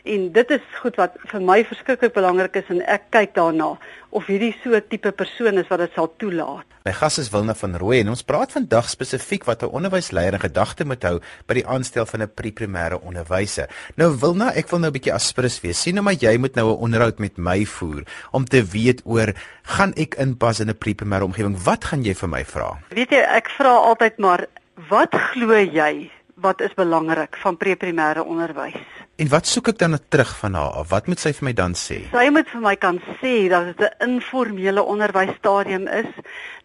En 0.04 0.24
dit 0.36 0.50
is 0.52 0.64
goed 0.82 0.98
wat 1.00 1.14
vir 1.30 1.40
my 1.40 1.62
verskriklik 1.64 2.12
belangrik 2.12 2.58
is 2.60 2.66
en 2.68 2.82
ek 2.92 3.06
kyk 3.14 3.30
daarna 3.38 3.70
of 4.12 4.26
hierdie 4.28 4.52
so 4.60 4.76
tipe 4.92 5.08
persoon 5.16 5.56
is 5.62 5.70
wat 5.72 5.80
dit 5.80 5.94
sal 5.96 6.10
toelaat. 6.20 6.66
My 6.84 6.92
gas 6.92 7.16
is 7.22 7.30
Wilna 7.32 7.54
van 7.56 7.78
Rooi 7.80 8.02
en 8.02 8.10
ons 8.12 8.22
praat 8.28 8.52
vandag 8.52 8.90
spesifiek 8.92 9.46
wat 9.48 9.62
'n 9.64 9.72
onderwysleier 9.72 10.36
in 10.36 10.44
gedagte 10.44 10.84
moet 10.84 11.02
hou 11.08 11.20
by 11.48 11.54
die 11.54 11.66
aanstel 11.66 12.04
van 12.04 12.20
'n 12.20 12.34
pre-primêre 12.36 13.00
onderwyser. 13.00 13.70
Nou 13.96 14.12
Wilna, 14.20 14.52
ek 14.52 14.68
wil 14.68 14.78
nou 14.80 14.90
'n 14.90 14.92
bietjie 14.92 15.14
aspres 15.14 15.60
wees. 15.62 15.80
Sien 15.80 15.94
nou 15.94 16.04
maar 16.04 16.20
jy 16.20 16.36
moet 16.36 16.54
nou 16.54 16.68
'n 16.68 16.84
onderhoud 16.84 17.18
met 17.18 17.38
my 17.38 17.64
voer 17.64 18.04
om 18.30 18.44
te 18.44 18.62
weet 18.62 19.00
oor 19.04 19.32
gaan 19.62 19.94
ek 19.96 20.16
inpas 20.16 20.60
in 20.60 20.68
'n 20.68 20.76
pre-primêre 20.76 21.24
omgewing? 21.24 21.56
Wat 21.64 21.84
gaan 21.84 22.04
jy 22.04 22.14
vir 22.14 22.28
my 22.28 22.44
vra? 22.44 22.78
Weet 22.90 23.10
jy, 23.10 23.24
ek 23.24 23.48
vra 23.48 23.72
altyd 23.72 24.18
maar 24.18 24.46
wat 24.90 25.14
glo 25.32 25.54
jy 25.56 26.10
wat 26.34 26.60
is 26.60 26.74
belangrik 26.74 27.36
van 27.36 27.56
pre-primêre 27.56 28.22
onderwys? 28.22 29.03
En 29.14 29.28
wat 29.30 29.46
soek 29.46 29.68
ek 29.70 29.76
dan 29.78 29.94
terug 30.10 30.30
van 30.40 30.56
haar? 30.58 30.80
Wat 30.90 31.06
moet 31.06 31.20
sy 31.22 31.30
vir 31.38 31.46
my 31.46 31.52
dan 31.54 31.76
sê? 31.78 32.00
Sy 32.10 32.24
moet 32.34 32.48
vir 32.50 32.62
my 32.64 32.72
kan 32.82 32.96
sê 33.20 33.34
dat 33.52 33.68
dit 33.68 33.82
'n 33.82 34.10
informele 34.10 34.82
onderwysstadium 34.82 35.86
is, 35.86 36.10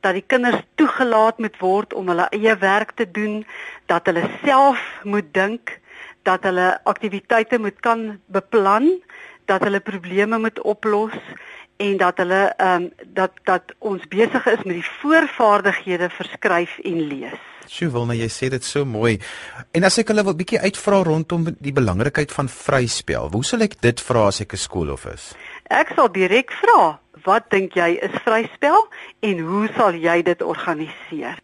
dat 0.02 0.18
die 0.18 0.26
kinders 0.26 0.64
toegelaat 0.76 1.38
moet 1.38 1.60
word 1.60 1.94
om 1.94 2.08
hulle 2.10 2.26
eie 2.34 2.56
werk 2.58 2.92
te 2.98 3.06
doen, 3.12 3.46
dat 3.86 4.06
hulle 4.06 4.26
self 4.46 4.82
moet 5.04 5.30
dink, 5.34 5.80
dat 6.24 6.44
hulle 6.44 6.80
aktiwiteite 6.84 7.60
moet 7.60 7.80
kan 7.80 8.20
beplan, 8.26 8.98
dat 9.46 9.62
hulle 9.62 9.80
probleme 9.80 10.40
moet 10.40 10.62
oplos 10.62 11.18
en 11.78 11.98
dat 11.98 12.18
hulle 12.18 12.54
ehm 12.58 12.82
um, 12.82 12.92
dat 13.06 13.32
dat 13.44 13.64
ons 13.78 14.08
besig 14.08 14.46
is 14.46 14.64
met 14.64 14.76
die 14.82 14.92
voorvaardighede 15.02 16.10
verskryf 16.10 16.80
en 16.80 17.00
lees. 17.02 17.59
Sjoe, 17.70 17.92
wil 17.94 18.08
nou 18.10 18.16
jy 18.18 18.28
sê 18.34 18.48
dit 18.50 18.66
so 18.66 18.82
mooi. 18.82 19.20
En 19.78 19.86
as 19.86 20.00
ek 20.02 20.10
hulle 20.10 20.24
wil 20.26 20.34
bietjie 20.40 20.58
uitvra 20.64 21.04
rondom 21.06 21.44
die 21.62 21.74
belangrikheid 21.76 22.32
van 22.34 22.50
vryspel, 22.50 23.30
hoe 23.30 23.46
sal 23.46 23.62
ek 23.62 23.76
dit 23.86 24.02
vra 24.02 24.26
as 24.32 24.42
ek 24.42 24.56
'n 24.58 24.58
skoolhof 24.58 25.06
is? 25.14 25.34
Ek 25.70 25.94
sal 25.96 26.10
direk 26.10 26.50
vra, 26.64 26.98
wat 27.26 27.52
dink 27.52 27.78
jy 27.78 28.00
is 28.02 28.16
vryspel 28.26 28.90
en 29.22 29.40
hoe 29.40 29.70
sal 29.78 29.94
jy 29.94 30.24
dit 30.24 30.42
organiseer? 30.42 31.38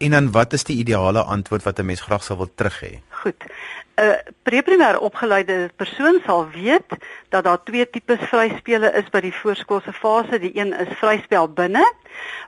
En 0.00 0.10
dan 0.16 0.32
wat 0.32 0.52
is 0.52 0.64
die 0.64 0.78
ideale 0.80 1.20
antwoord 1.20 1.62
wat 1.62 1.78
'n 1.78 1.86
mens 1.86 2.00
graag 2.00 2.24
sou 2.24 2.38
wil 2.38 2.50
terug 2.54 2.80
hê? 2.80 3.00
Goed. 3.20 3.44
'n 3.44 4.02
uh, 4.02 4.16
Preprimêr 4.44 4.98
opgeleide 4.98 5.70
persoon 5.76 6.20
sal 6.24 6.48
weet 6.48 6.88
dat 7.28 7.44
daar 7.44 7.62
twee 7.64 7.90
tipes 7.90 8.28
vryspele 8.32 8.92
is 8.96 9.08
by 9.10 9.20
die 9.20 9.34
voorskoolse 9.34 9.92
fase. 9.92 10.38
Die 10.38 10.56
een 10.56 10.72
is 10.72 10.96
vryspel 11.00 11.48
binne 11.48 11.84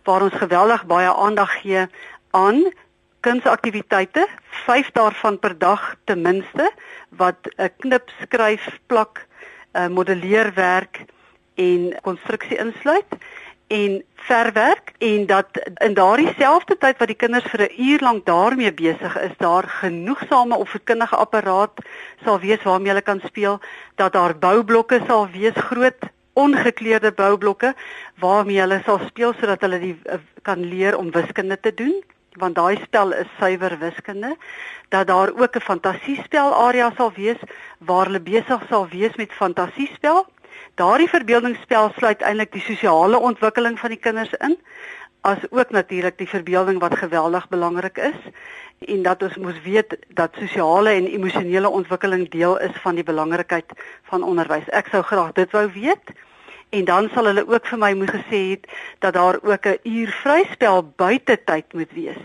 waar 0.04 0.23
ons 0.23 0.35
geweldig 0.35 0.87
baie 0.87 1.12
aandag 1.14 1.61
gee 1.61 1.87
aan 2.30 2.73
kunsaktiwiteite, 3.20 4.26
5 4.64 4.90
daarvan 4.92 5.38
per 5.38 5.58
dag 5.58 5.94
ten 6.04 6.20
minste 6.22 6.72
wat 7.08 7.37
'n 7.56 7.70
knip, 7.78 8.10
skryf, 8.22 8.78
plak, 8.87 9.26
uh, 9.72 9.87
modelleerwerk 9.88 11.04
en 11.54 11.94
konstruksie 12.02 12.58
insluit 12.58 13.10
en 13.68 14.02
verwerk 14.14 14.92
en 14.98 15.26
dat 15.26 15.46
in 15.75 15.94
daardie 15.94 16.32
selfde 16.38 16.76
tyd 16.78 16.98
wat 16.98 17.08
die 17.08 17.16
kinders 17.16 17.50
vir 17.52 17.62
'n 17.66 17.82
uur 17.88 18.00
lank 18.00 18.26
daarmee 18.26 18.72
besig 18.72 19.18
is, 19.20 19.37
daar 19.37 19.68
genoegsame 19.68 20.56
opvoedkundige 20.56 21.16
apparaat 21.16 21.72
sal 22.25 22.40
wees 22.40 22.62
waarmee 22.62 22.88
hulle 22.88 23.02
kan 23.02 23.20
speel, 23.25 23.60
dat 23.94 24.12
daar 24.12 24.38
boublokke 24.38 25.00
sal 25.06 25.28
wees, 25.30 25.54
groot 25.54 26.00
ongekleurde 26.32 27.12
boublokke 27.12 27.75
waarmee 28.18 28.60
hulle 28.60 28.80
sal 28.84 29.00
speel 29.06 29.34
sodat 29.40 29.60
hulle 29.60 29.78
die 29.78 29.96
uh, 30.04 30.18
kan 30.42 30.64
leer 30.64 30.96
om 30.96 31.10
wiskunde 31.10 31.60
te 31.60 31.75
doen 31.75 32.02
want 32.38 32.54
daai 32.54 32.78
spel 32.83 33.12
is 33.12 33.30
suiwer 33.38 33.78
wiskunde 33.78 34.37
dat 34.88 35.07
daar 35.07 35.30
ook 35.35 35.57
'n 35.57 35.61
fantasiespel 35.71 36.54
area 36.54 36.90
sal 36.97 37.12
wees 37.12 37.40
waar 37.78 38.07
hulle 38.07 38.21
besig 38.21 38.62
sal 38.68 38.88
wees 38.88 39.14
met 39.16 39.33
fantasiespel 39.33 40.26
Daardie 40.78 41.09
verbeeldingsspel 41.11 41.90
sluit 41.97 42.21
eintlik 42.23 42.52
die 42.54 42.62
sosiale 42.62 43.18
ontwikkeling 43.18 43.78
van 43.80 43.90
die 43.95 43.99
kinders 43.99 44.30
in, 44.47 44.54
as 45.26 45.42
ook 45.50 45.73
natuurlik 45.75 46.18
die 46.21 46.28
verbeelding 46.30 46.78
wat 46.78 46.95
geweldig 47.00 47.49
belangrik 47.49 47.99
is 47.99 48.18
en 48.87 49.02
dat 49.02 49.23
ons 49.26 49.37
moet 49.42 49.59
weet 49.64 49.97
dat 50.14 50.38
sosiale 50.38 50.95
en 50.95 51.09
emosionele 51.11 51.68
ontwikkeling 51.68 52.28
deel 52.30 52.54
is 52.62 52.78
van 52.85 52.95
die 52.95 53.04
belangrikheid 53.04 53.75
van 54.11 54.23
onderwys. 54.23 54.71
Ek 54.71 54.87
sou 54.95 55.02
graag 55.02 55.35
dit 55.35 55.50
wou 55.50 55.66
weet. 55.75 56.14
En 56.70 56.84
dan 56.84 57.08
sal 57.14 57.25
hulle 57.25 57.46
ook 57.48 57.66
vir 57.66 57.78
my 57.78 57.92
moet 57.94 58.10
gesê 58.10 58.40
het 58.50 58.66
dat 58.98 59.14
daar 59.14 59.38
ook 59.42 59.66
'n 59.66 59.80
uur 59.82 60.10
vryspel 60.22 60.92
buite 60.96 61.38
tyd 61.44 61.72
moet 61.72 61.92
wees. 61.92 62.22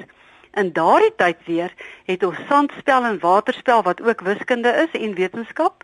In 0.53 0.73
daardie 0.73 1.15
tyd 1.15 1.37
weer 1.45 1.73
het 2.05 2.23
ons 2.23 2.37
sandspel 2.47 3.03
en 3.03 3.19
waterspel 3.19 3.83
wat 3.83 4.01
ook 4.01 4.21
wiskunde 4.21 4.69
is 4.69 5.01
en 5.01 5.13
wetenskap 5.13 5.83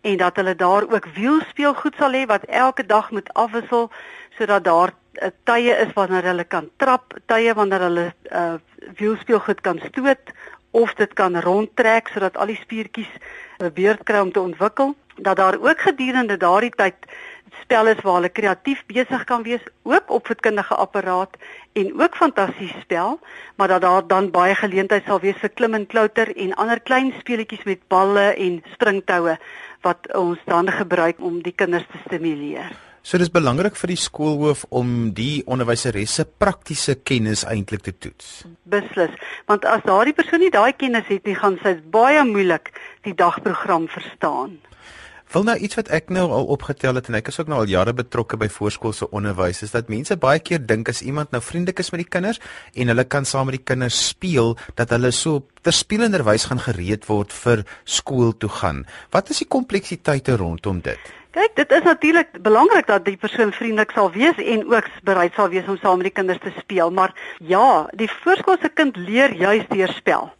en 0.00 0.16
dat 0.16 0.36
hulle 0.36 0.56
daar 0.56 0.84
ook 0.92 1.06
wielspeelgoed 1.14 1.94
sal 1.96 2.12
hê 2.12 2.26
wat 2.26 2.44
elke 2.44 2.86
dag 2.86 3.10
moet 3.10 3.32
afwissel 3.32 3.90
sodat 4.38 4.64
daar 4.64 4.92
uh, 4.92 5.28
tye 5.48 5.76
is 5.84 5.92
wanneer 5.94 6.22
hulle 6.22 6.44
kan 6.44 6.68
trap, 6.76 7.14
tye 7.26 7.54
wanneer 7.54 7.86
hulle 7.88 8.06
uh, 8.32 8.54
wielspeelgoed 8.98 9.60
kan 9.60 9.80
stoot 9.86 10.34
of 10.70 10.94
dit 10.94 11.12
kan 11.14 11.40
rondtrek 11.40 12.10
sodat 12.12 12.36
al 12.36 12.52
die 12.52 12.60
spiertjies 12.60 13.10
'n 13.62 13.72
beurt 13.72 14.02
kry 14.04 14.20
om 14.20 14.32
te 14.32 14.40
ontwikkel. 14.40 14.94
Dat 15.16 15.36
daar 15.36 15.58
ook 15.60 15.80
gedurende 15.80 16.36
daardie 16.36 16.74
tyd 16.74 16.94
spel 17.62 17.88
is 17.92 18.00
waar 18.02 18.18
hulle 18.18 18.30
kreatief 18.32 18.84
besig 18.86 19.24
kan 19.24 19.42
wees, 19.42 19.62
ook 19.82 20.10
opvoedkundige 20.10 20.74
apparaat 20.74 21.36
en 21.72 21.92
ook 22.00 22.16
fantasiespel, 22.16 23.18
maar 23.56 23.68
dat 23.68 23.82
daar 23.82 24.06
dan 24.06 24.30
baie 24.30 24.54
geleentheid 24.54 25.04
sal 25.06 25.20
wees 25.20 25.38
vir 25.42 25.52
klim 25.54 25.74
en 25.74 25.86
klouter 25.86 26.32
en 26.36 26.54
ander 26.54 26.80
klein 26.80 27.12
speletjies 27.18 27.64
met 27.64 27.84
balle 27.88 28.32
en 28.34 28.62
springtoue 28.72 29.36
wat 29.84 30.08
ons 30.16 30.40
dan 30.48 30.70
gebruik 30.70 31.20
om 31.20 31.42
die 31.42 31.52
kinders 31.52 31.86
te 31.92 32.00
stimuleer. 32.06 32.72
So 33.04 33.20
dis 33.20 33.28
belangrik 33.28 33.74
vir 33.76 33.90
die 33.92 34.00
skoolhoof 34.00 34.62
om 34.72 35.10
die 35.12 35.42
onderwyseres 35.44 36.14
se 36.16 36.24
praktiese 36.24 36.94
kennis 37.04 37.42
eintlik 37.44 37.82
te 37.84 37.92
toets. 37.92 38.46
Beslis, 38.64 39.12
want 39.44 39.66
as 39.68 39.84
daardie 39.84 40.14
persoon 40.16 40.40
nie 40.40 40.52
daai 40.54 40.72
kennis 40.72 41.04
het 41.12 41.28
nie, 41.28 41.36
gaan 41.36 41.58
sy 41.60 41.74
baie 41.92 42.22
moeilik 42.24 42.72
die 43.04 43.12
dagprogram 43.12 43.90
verstaan. 43.92 44.56
Wil 45.34 45.42
nou 45.42 45.56
iets 45.58 45.74
wat 45.74 45.88
ek 45.90 46.12
nou 46.14 46.28
al 46.30 46.44
opgetel 46.54 46.94
het 46.94 47.08
en 47.10 47.16
ek 47.18 47.26
is 47.32 47.40
ook 47.40 47.48
nou 47.50 47.56
al 47.64 47.70
jare 47.70 47.90
betrokke 47.98 48.36
by 48.38 48.46
voorskoolse 48.54 49.08
onderwys 49.18 49.64
is 49.66 49.72
dat 49.74 49.88
mense 49.90 50.14
baie 50.22 50.38
keer 50.38 50.60
dink 50.62 50.92
as 50.92 51.00
iemand 51.02 51.34
nou 51.34 51.40
vriendelik 51.42 51.82
is 51.82 51.90
met 51.90 52.04
die 52.04 52.12
kinders 52.16 52.38
en 52.78 52.92
hulle 52.92 53.04
kan 53.10 53.26
saam 53.26 53.50
met 53.50 53.56
die 53.56 53.64
kinders 53.66 53.98
speel 54.12 54.54
dat 54.78 54.94
hulle 54.94 55.10
so 55.10 55.42
terspeelenderwys 55.66 56.46
gaan 56.52 56.62
gereed 56.62 57.08
word 57.10 57.34
vir 57.34 57.64
skool 57.82 58.30
toe 58.38 58.52
gaan. 58.60 58.84
Wat 59.10 59.34
is 59.34 59.42
die 59.42 59.48
kompleksiteite 59.56 60.38
rondom 60.38 60.78
dit? 60.86 61.10
Kyk, 61.34 61.58
dit 61.58 61.76
is 61.80 61.90
natuurlik 61.90 62.38
belangrik 62.38 62.86
dat 62.94 63.02
die 63.10 63.18
persoon 63.18 63.50
vriendelik 63.58 63.90
sal 63.98 64.14
wees 64.14 64.38
en 64.38 64.64
ook 64.70 64.94
bereid 65.02 65.34
sal 65.34 65.50
wees 65.50 65.66
om 65.66 65.82
saam 65.82 65.98
met 65.98 66.12
die 66.12 66.16
kinders 66.22 66.42
te 66.46 66.54
speel, 66.60 66.94
maar 66.94 67.10
ja, 67.42 67.88
die 67.98 68.12
voorskoolse 68.22 68.70
kind 68.70 69.02
leer 69.02 69.34
juis 69.34 69.66
deur 69.74 69.98
spel. 69.98 70.30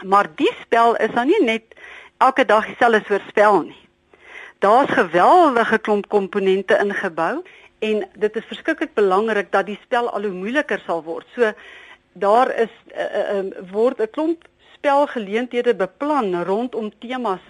Maar 0.00 0.32
die 0.40 0.52
spel 0.64 0.96
is 0.96 1.12
dan 1.12 1.28
nie 1.28 1.44
net 1.44 1.80
elke 2.24 2.48
dag 2.48 2.72
dieselfde 2.72 3.04
soort 3.04 3.28
spel 3.28 3.66
nie 3.68 3.83
daar's 4.64 4.92
geweldige 4.92 5.78
klomp 5.78 6.08
komponente 6.08 6.76
ingebou 6.80 7.42
en 7.78 8.04
dit 8.16 8.36
is 8.36 8.46
verskriklik 8.48 8.94
belangrik 8.96 9.50
dat 9.52 9.66
die 9.66 9.78
spel 9.82 10.08
al 10.10 10.24
hoe 10.24 10.32
moeiliker 10.32 10.80
sal 10.86 11.02
word. 11.04 11.26
So 11.36 11.52
daar 12.12 12.48
is 12.64 12.72
uh, 12.96 13.04
uh, 13.36 13.68
word 13.72 14.00
'n 14.00 14.10
klomp 14.10 14.48
spelgeleenthede 14.76 15.74
beplan 15.74 16.44
rondom 16.44 16.92
temas 16.98 17.44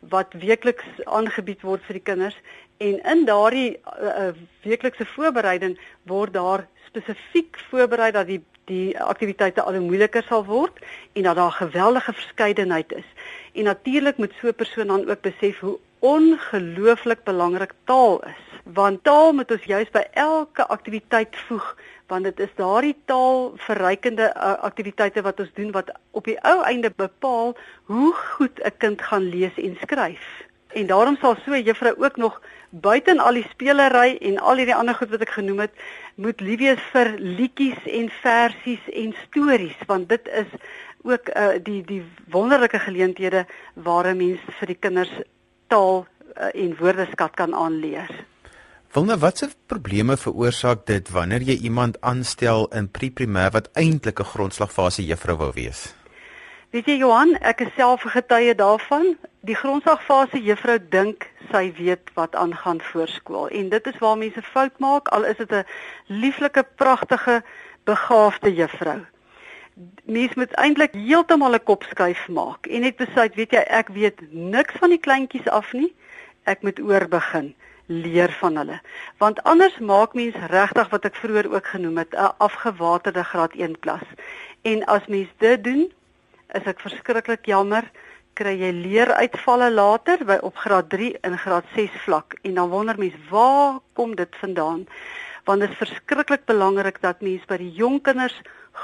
wat 0.00 0.32
weekliks 0.32 0.88
aangebied 1.04 1.62
word 1.62 1.82
vir 1.86 1.98
die 2.00 2.06
kinders 2.10 2.38
en 2.76 3.02
in 3.12 3.24
daardie 3.24 3.78
uh, 3.78 4.26
uh, 4.26 4.34
weeklikse 4.62 5.06
voorbereiding 5.14 5.78
word 6.02 6.32
daar 6.32 6.66
spesifiek 6.86 7.58
voorberei 7.70 8.10
dat 8.10 8.26
die 8.26 8.42
die 8.68 9.00
aktiwiteite 9.00 9.62
al 9.62 9.78
hoe 9.78 9.86
moeiliker 9.86 10.24
sal 10.28 10.44
word 10.44 10.82
en 11.12 11.22
dat 11.22 11.36
daar 11.36 11.52
geweldige 11.52 12.12
verskeidenheid 12.12 12.92
is. 12.92 13.06
En 13.52 13.64
natuurlik 13.64 14.16
moet 14.16 14.32
so 14.40 14.48
'n 14.48 14.54
persoon 14.54 14.86
dan 14.86 15.10
ook 15.10 15.20
besef 15.20 15.58
hoe 15.60 15.78
ongelooflik 15.98 17.24
belangrik 17.24 17.72
taal 17.84 18.22
is. 18.24 18.44
Want 18.64 19.04
taal 19.04 19.32
moet 19.32 19.50
ons 19.50 19.64
juis 19.64 19.90
by 19.90 20.04
elke 20.12 20.66
aktiwiteit 20.66 21.36
voeg 21.48 21.76
want 22.08 22.24
dit 22.24 22.40
is 22.40 22.52
daardie 22.56 22.96
taalverrykende 23.04 24.30
uh, 24.32 24.54
aktiwiteite 24.64 25.22
wat 25.26 25.40
ons 25.44 25.50
doen 25.54 25.72
wat 25.76 25.90
op 26.16 26.24
die 26.24 26.38
ou 26.48 26.62
einde 26.64 26.90
bepaal 26.96 27.52
hoe 27.92 28.12
goed 28.14 28.60
'n 28.64 28.76
kind 28.78 29.02
gaan 29.02 29.28
lees 29.28 29.56
en 29.56 29.76
skryf. 29.80 30.26
En 30.68 30.86
daarom 30.86 31.16
sal 31.20 31.36
so 31.44 31.56
juffrou 31.56 31.94
ook 31.96 32.16
nog 32.16 32.40
buiten 32.70 33.18
al 33.18 33.32
die 33.32 33.48
spelery 33.50 34.16
en 34.20 34.38
al 34.38 34.56
hierdie 34.56 34.74
ander 34.74 34.94
goed 34.94 35.10
wat 35.10 35.20
ek 35.20 35.30
genoem 35.30 35.58
het, 35.58 35.72
moet 36.14 36.40
lief 36.40 36.58
wees 36.58 36.82
vir 36.92 37.14
liedjies 37.18 37.80
en 37.84 38.10
versies 38.22 38.84
en 38.92 39.14
stories 39.26 39.76
want 39.86 40.08
dit 40.08 40.28
is 40.28 40.50
ook 41.02 41.28
uh, 41.36 41.56
die 41.62 41.82
die 41.84 42.02
wonderlike 42.30 42.78
geleenthede 42.78 43.46
waar 43.74 44.06
'n 44.06 44.16
mens 44.16 44.40
vir 44.58 44.66
die 44.66 44.80
kinders 44.80 45.12
taal 45.68 46.06
uh, 46.06 46.50
en 46.54 46.76
woordeskat 46.78 47.36
kan 47.36 47.54
aanleer. 47.54 48.10
Wilne, 48.92 49.18
watse 49.20 49.50
probleme 49.66 50.16
veroorsaak 50.16 50.86
dit 50.88 51.10
wanneer 51.12 51.44
jy 51.44 51.58
iemand 51.68 51.98
aanstel 52.00 52.66
in 52.78 52.88
pre-primêr 52.88 53.52
wat 53.52 53.68
eintlik 53.76 54.20
'n 54.20 54.30
grondslagfase 54.32 55.04
juffrou 55.04 55.36
wou 55.36 55.52
wees? 55.52 55.94
Weet 56.72 56.86
jy 56.86 56.96
Johan, 57.00 57.36
ek 57.40 57.60
is 57.60 57.74
self 57.76 58.04
'n 58.04 58.16
getuie 58.16 58.54
daarvan. 58.54 59.16
Die 59.40 59.56
grondslagfase 59.56 60.40
juffrou 60.42 60.78
dink 60.90 61.30
sy 61.52 61.72
weet 61.76 62.10
wat 62.14 62.34
aangaan 62.34 62.80
voor 62.80 63.08
skool 63.08 63.48
en 63.48 63.68
dit 63.68 63.86
is 63.86 63.98
waar 63.98 64.18
mense 64.18 64.42
fout 64.42 64.78
maak 64.78 65.08
al 65.08 65.24
is 65.24 65.36
dit 65.36 65.52
'n 65.52 65.64
lieflike, 66.06 66.64
pragtige, 66.76 67.42
begaafde 67.84 68.54
juffrou 68.54 69.00
mens 70.04 70.34
moet 70.34 70.52
eintlik 70.54 70.92
heeltemal 70.92 71.54
'n 71.54 71.64
kop 71.64 71.82
skuif 71.82 72.28
maak 72.28 72.66
en 72.66 72.80
net 72.80 72.96
besluit, 72.96 73.34
weet 73.34 73.52
jy, 73.52 73.64
ek 73.80 73.88
weet 73.88 74.18
niks 74.32 74.74
van 74.80 74.90
die 74.90 75.04
kleintjies 75.06 75.48
af 75.48 75.72
nie. 75.72 75.94
Ek 76.44 76.62
moet 76.62 76.80
oor 76.80 77.08
begin 77.08 77.54
leer 77.86 78.32
van 78.40 78.56
hulle. 78.56 78.80
Want 79.18 79.42
anders 79.42 79.78
maak 79.78 80.14
mens 80.14 80.34
regtig 80.50 80.88
wat 80.88 81.04
ek 81.04 81.16
vroeër 81.16 81.52
ook 81.52 81.66
genoem 81.66 81.98
het, 81.98 82.12
'n 82.12 82.34
afgewaterde 82.38 83.24
graad 83.24 83.54
1 83.54 83.78
klas. 83.78 84.04
En 84.62 84.84
as 84.84 85.06
mens 85.06 85.28
dit 85.38 85.64
doen, 85.64 85.92
is 86.52 86.64
ek 86.64 86.80
verskriklik 86.80 87.46
jammer 87.46 87.84
kry 88.38 88.54
jy 88.54 88.70
leeruitvalle 88.72 89.70
later 89.74 90.20
by 90.24 90.38
op 90.46 90.56
graad 90.56 90.88
3 90.94 91.16
en 91.26 91.38
graad 91.38 91.64
6 91.74 91.90
vlak 92.04 92.36
en 92.42 92.54
dan 92.54 92.70
wonder 92.70 92.98
mens 92.98 93.16
waar 93.30 93.80
kom 93.98 94.14
dit 94.14 94.36
vandaan 94.40 94.86
want 95.48 95.64
dit 95.64 95.70
is 95.72 95.80
verskriklik 95.80 96.44
belangrik 96.44 96.98
dat 97.00 97.22
mens 97.24 97.44
by 97.48 97.56
die 97.56 97.70
jong 97.72 98.02
kinders 98.04 98.36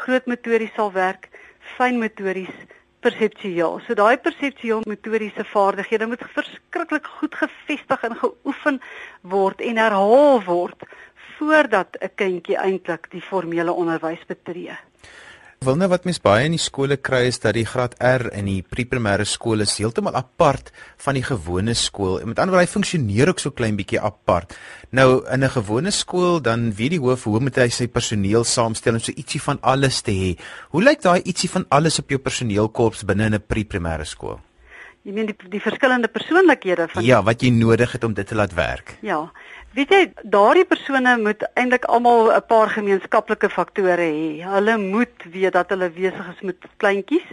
groot 0.02 0.25
metodies 0.30 0.73
sal 0.76 0.92
werk, 0.94 1.28
fyn 1.76 1.99
metodies, 2.00 2.54
perseptueel. 3.04 3.83
So 3.85 3.97
daai 3.99 4.16
perseptueel 4.25 4.80
metodiese 4.88 5.44
vaardighede 5.50 6.09
moet 6.09 6.25
verskriklik 6.37 7.11
goed 7.18 7.37
gefestig 7.42 8.06
en 8.09 8.16
geoefen 8.23 8.80
word 9.35 9.61
en 9.61 9.83
herhaal 9.83 10.40
word 10.49 10.88
voordat 11.37 12.00
'n 12.00 12.14
kindjie 12.16 12.56
eintlik 12.56 13.11
die 13.12 13.21
formele 13.21 13.73
onderwys 13.73 14.25
betree. 14.26 14.78
Wil 15.64 15.78
nou 15.80 15.87
wat 15.88 16.04
mens 16.04 16.18
baie 16.21 16.44
in 16.44 16.52
die 16.59 16.61
skole 16.61 16.99
kry 17.00 17.23
is 17.30 17.38
dat 17.40 17.54
die 17.56 17.64
graad 17.64 17.94
R 18.04 18.26
in 18.37 18.50
die 18.50 18.59
pre-primêre 18.61 19.25
skool 19.25 19.64
is 19.64 19.73
heeltemal 19.78 20.16
apart 20.18 20.68
van 21.00 21.16
die 21.16 21.23
gewone 21.25 21.73
skool. 21.78 22.18
Met 22.28 22.42
ander 22.42 22.52
woorde, 22.52 22.66
hy 22.66 22.73
funksioneer 22.73 23.33
ook 23.33 23.40
so 23.40 23.54
klein 23.56 23.78
bietjie 23.78 24.02
apart. 24.02 24.52
Nou 24.92 25.25
in 25.25 25.44
'n 25.44 25.54
gewone 25.56 25.90
skool 25.90 26.42
dan 26.42 26.68
weet 26.76 26.99
die 26.99 27.00
hoof 27.00 27.25
hoe 27.25 27.40
moet 27.40 27.56
hy 27.56 27.68
sy 27.68 27.87
personeel 27.87 28.44
saamstel 28.44 28.94
en 28.94 29.00
so 29.00 29.12
ietsie 29.16 29.40
van 29.40 29.59
alles 29.62 30.02
te 30.02 30.12
hê. 30.12 30.37
Hoe 30.71 30.83
lyk 30.83 31.00
daai 31.00 31.23
ietsie 31.25 31.49
van 31.49 31.64
alles 31.71 31.99
op 31.99 32.11
jou 32.11 32.18
personeelkorps 32.18 33.04
binne 33.04 33.25
in 33.25 33.35
'n 33.35 33.44
pre-primêre 33.49 34.04
skool? 34.04 34.40
Jy 35.04 35.12
meen 35.12 35.26
die 35.26 35.37
die 35.52 35.61
verskillende 35.61 36.09
persoonlikhede 36.09 36.88
van 36.88 37.04
Ja, 37.04 37.23
wat 37.23 37.42
jy 37.42 37.50
nodig 37.50 37.92
het 37.92 38.04
om 38.04 38.14
dit 38.14 38.26
te 38.26 38.35
laat 38.35 38.54
werk. 38.54 38.97
Ja. 39.02 39.33
Weet 39.75 39.90
jy, 39.90 40.02
daardie 40.31 40.62
persone 40.71 41.16
moet 41.19 41.40
eintlik 41.59 41.88
almal 41.90 42.28
'n 42.31 42.47
paar 42.47 42.71
gemeenskaplike 42.71 43.49
faktore 43.50 44.07
hê. 44.07 44.38
Hulle 44.47 44.76
moet 44.78 45.25
weet 45.35 45.52
dat 45.57 45.75
hulle 45.75 45.88
besig 45.90 46.28
is 46.33 46.43
met 46.47 46.69
kleintjies 46.78 47.26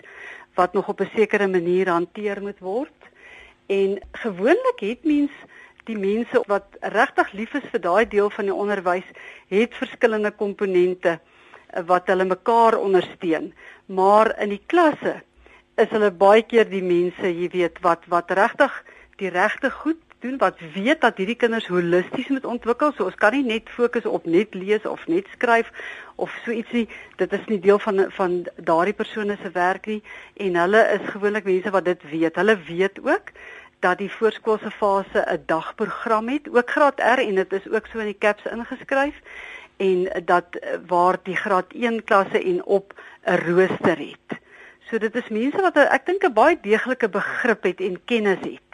wat 0.58 0.74
nog 0.74 0.88
op 0.90 1.02
'n 1.02 1.12
sekere 1.16 1.48
manier 1.48 1.90
hanteer 1.90 2.42
moet 2.42 2.60
word. 2.60 3.00
En 3.70 4.02
gewoonlik 4.12 4.80
het 4.80 5.04
mens 5.04 5.32
die 5.86 5.98
mense 5.98 6.44
wat 6.48 6.66
regtig 6.82 7.32
lief 7.32 7.54
is 7.54 7.70
vir 7.72 7.82
daai 7.82 8.06
deel 8.08 8.30
van 8.30 8.46
die 8.46 8.60
onderwys 8.64 9.10
het 9.48 9.74
verskillende 9.76 10.32
komponente 10.32 11.20
eh, 11.20 11.84
wat 11.86 12.08
hulle 12.08 12.26
mekaar 12.26 12.78
ondersteun. 12.78 13.54
Maar 13.86 14.40
in 14.42 14.50
die 14.50 14.64
klasse 14.66 15.22
is 15.78 15.90
hulle 15.90 16.12
baie 16.12 16.42
keer 16.42 16.70
die 16.70 16.84
mense, 16.84 17.28
jy 17.28 17.50
weet, 17.50 17.82
wat 17.82 18.02
wat 18.08 18.32
regtig 18.32 18.84
die 19.18 19.30
regte 19.30 19.70
goed 19.70 20.02
doen 20.22 20.38
wat 20.38 20.60
weet 20.74 21.02
dat 21.02 21.18
hierdie 21.18 21.36
kinders 21.36 21.68
holisties 21.68 22.28
moet 22.30 22.46
ontwikkel. 22.46 22.94
So 22.94 23.08
ons 23.10 23.18
kan 23.18 23.34
nie 23.34 23.46
net 23.46 23.70
fokus 23.74 24.06
op 24.06 24.26
net 24.30 24.54
lees 24.54 24.86
of 24.86 25.08
net 25.10 25.30
skryf 25.34 25.72
of 26.22 26.34
so 26.46 26.54
ietsie. 26.54 26.88
Dit 27.22 27.34
is 27.34 27.48
nie 27.50 27.60
deel 27.60 27.80
van 27.82 28.06
van 28.18 28.36
daardie 28.56 28.96
persone 28.98 29.38
se 29.42 29.52
werk 29.56 29.90
nie 29.90 30.02
en 30.46 30.60
hulle 30.62 30.84
is 30.98 31.10
gewoonlik 31.14 31.48
mense 31.50 31.74
wat 31.74 31.86
dit 31.90 32.06
weet. 32.12 32.38
Hulle 32.38 32.58
weet 32.68 33.02
ook 33.02 33.34
dat 33.82 33.98
die 33.98 34.12
voorskoolse 34.14 34.72
fase 34.72 35.26
'n 35.26 35.44
dagprogram 35.46 36.30
het, 36.30 36.50
ook 36.50 36.70
graad 36.70 37.00
R 37.00 37.20
en 37.20 37.36
dit 37.36 37.54
is 37.54 37.70
ook 37.70 37.88
so 37.88 38.00
in 38.00 38.14
die 38.14 38.20
CAPS 38.20 38.46
ingeskryf 38.46 39.16
en 39.78 40.26
dat 40.26 40.46
waar 40.88 41.18
die 41.24 41.36
graad 41.36 41.74
1 41.74 42.04
klasse 42.04 42.44
en 42.44 42.66
op 42.66 42.94
'n 43.26 43.36
rooster 43.36 43.98
het. 43.98 44.40
So 44.90 44.98
dit 44.98 45.16
is 45.16 45.30
mense 45.30 45.62
wat 45.62 45.78
ek 45.78 46.06
dink 46.06 46.24
'n 46.24 46.34
baie 46.34 46.58
deeglike 46.62 47.10
begrip 47.10 47.64
het 47.64 47.80
en 47.82 48.06
kennis 48.06 48.40
het 48.42 48.71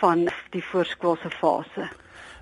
van 0.00 0.28
die 0.50 0.64
voorskoolse 0.64 1.30
fase. 1.30 1.90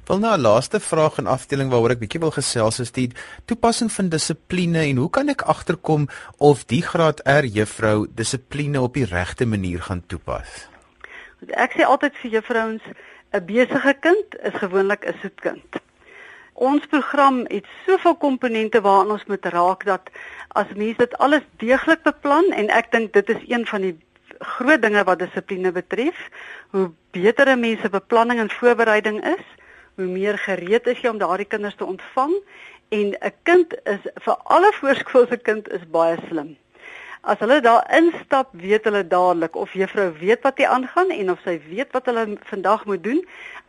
Wel 0.07 0.19
nou 0.19 0.37
laaste 0.39 0.81
vraag 0.81 1.19
in 1.19 1.29
afdeling 1.31 1.71
waaroor 1.71 1.95
ek 1.95 2.01
bietjie 2.01 2.21
wil 2.21 2.33
gesels 2.35 2.81
is 2.83 2.91
die 2.91 3.07
toepassing 3.47 3.91
van 3.95 4.09
dissipline 4.11 4.81
en 4.89 4.99
hoe 4.99 5.11
kan 5.15 5.31
ek 5.31 5.45
agterkom 5.47 6.09
of 6.43 6.65
die 6.73 6.83
graad 6.83 7.23
R 7.23 7.47
juffrou 7.47 8.09
dissipline 8.11 8.83
op 8.83 8.99
die 8.99 9.07
regte 9.07 9.47
manier 9.47 9.85
gaan 9.87 10.03
toepas? 10.11 10.67
Ek 11.55 11.79
sê 11.79 11.87
altyd 11.87 12.19
vir 12.19 12.35
juffrouens 12.39 12.83
'n 13.33 13.47
besige 13.47 13.95
kind 14.01 14.35
is 14.43 14.59
gewoonlik 14.59 15.07
'n 15.07 15.15
soet 15.23 15.41
kind. 15.41 15.81
Ons 16.53 16.87
program 16.87 17.45
het 17.49 17.67
soveel 17.87 18.17
komponente 18.17 18.81
waaraan 18.81 19.11
ons 19.11 19.25
moet 19.27 19.45
raak 19.45 19.85
dat 19.85 20.11
as 20.49 20.75
mense 20.75 20.99
dit 20.99 21.19
alles 21.19 21.47
deeglik 21.57 22.03
beplan 22.03 22.53
en 22.53 22.69
ek 22.69 22.91
dink 22.93 23.13
dit 23.13 23.29
is 23.29 23.43
een 23.49 23.67
van 23.67 23.81
die 23.81 23.97
groot 24.39 24.83
dinge 24.83 25.05
wat 25.05 25.19
dissipline 25.19 25.73
betref. 25.73 26.29
Hoe 26.71 26.91
beter 27.13 27.49
'n 27.49 27.61
mens 27.61 27.81
se 27.81 27.89
beplanning 27.89 28.41
en 28.41 28.51
voorbereiding 28.51 29.25
is, 29.37 29.45
hoe 29.95 30.07
meer 30.07 30.39
gereed 30.39 30.87
is 30.87 31.01
jy 31.01 31.09
om 31.09 31.19
daardie 31.19 31.47
kinders 31.47 31.77
te 31.77 31.85
ontvang 31.85 32.35
en 32.89 33.17
'n 33.21 33.35
kind 33.43 33.75
is 33.85 34.05
vir 34.25 34.37
alle 34.45 34.73
voorskoolse 34.81 35.37
kind 35.37 35.69
is 35.73 35.85
baie 35.91 36.17
slim. 36.29 36.57
As 37.23 37.39
hulle 37.39 37.61
daar 37.63 37.85
instap, 37.95 38.49
weet 38.59 38.85
hulle 38.89 39.05
dadelik 39.07 39.55
of 39.55 39.73
juffrou 39.79 40.09
weet 40.19 40.41
wat 40.43 40.57
hier 40.59 40.73
aangaan 40.75 41.13
en 41.15 41.31
of 41.31 41.45
sy 41.45 41.61
weet 41.69 41.93
wat 41.95 42.09
hulle 42.11 42.25
vandag 42.49 42.83
moet 42.91 43.05
doen. 43.05 43.21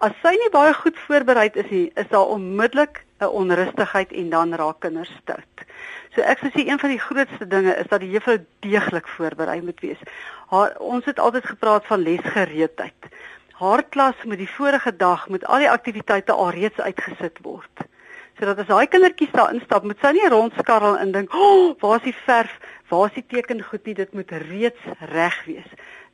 As 0.02 0.16
sy 0.24 0.32
nie 0.42 0.50
baie 0.56 0.72
goed 0.74 0.98
voorberei 1.06 1.52
is 1.54 1.70
nie, 1.70 1.84
is 1.94 2.10
daar 2.10 2.34
onmiddellik 2.34 3.04
'n 3.22 3.30
onrustigheid 3.30 4.12
en 4.12 4.30
dan 4.30 4.58
raak 4.58 4.80
kinders 4.80 5.14
stout. 5.22 5.66
So 6.16 6.22
ek 6.22 6.42
sê 6.42 6.66
een 6.66 6.80
van 6.80 6.90
die 6.90 7.00
grootste 7.06 7.48
dinge 7.48 7.78
is 7.78 7.88
dat 7.94 8.02
die 8.02 8.10
juffrou 8.10 8.40
deeglik 8.66 9.08
voorberei 9.08 9.62
moet 9.62 9.80
wees. 9.86 10.02
Haar 10.50 10.74
ons 10.80 11.06
het 11.06 11.20
altyd 11.20 11.46
gepraat 11.46 11.86
van 11.86 12.02
lesgereedheid. 12.02 13.02
Haar 13.62 13.84
klas 13.84 14.16
moet 14.24 14.38
die 14.38 14.50
vorige 14.50 14.96
dag 14.96 15.30
met 15.30 15.46
al 15.46 15.58
die 15.58 15.70
aktiwiteite 15.70 16.34
alreeds 16.34 16.80
uitgesit 16.80 17.38
word. 17.42 17.86
Sodat 18.40 18.60
as 18.60 18.68
daai 18.68 18.88
kindertjies 18.88 19.32
daar 19.32 19.54
instap, 19.54 19.84
moet 19.84 20.00
sy 20.02 20.10
nie 20.12 20.30
rondskarrel 20.30 20.98
en 20.98 21.12
dink, 21.12 21.34
"O, 21.34 21.50
oh, 21.50 21.76
waar 21.80 21.98
is 21.98 22.04
die 22.04 22.16
verf? 22.26 22.60
Waar 22.94 23.10
is 23.10 23.18
die 23.18 23.26
tekengoed 23.28 23.86
nie? 23.90 23.94
Dit 23.98 24.14
moet 24.14 24.32
reeds 24.32 24.90
reg 25.10 25.44
wees." 25.50 25.70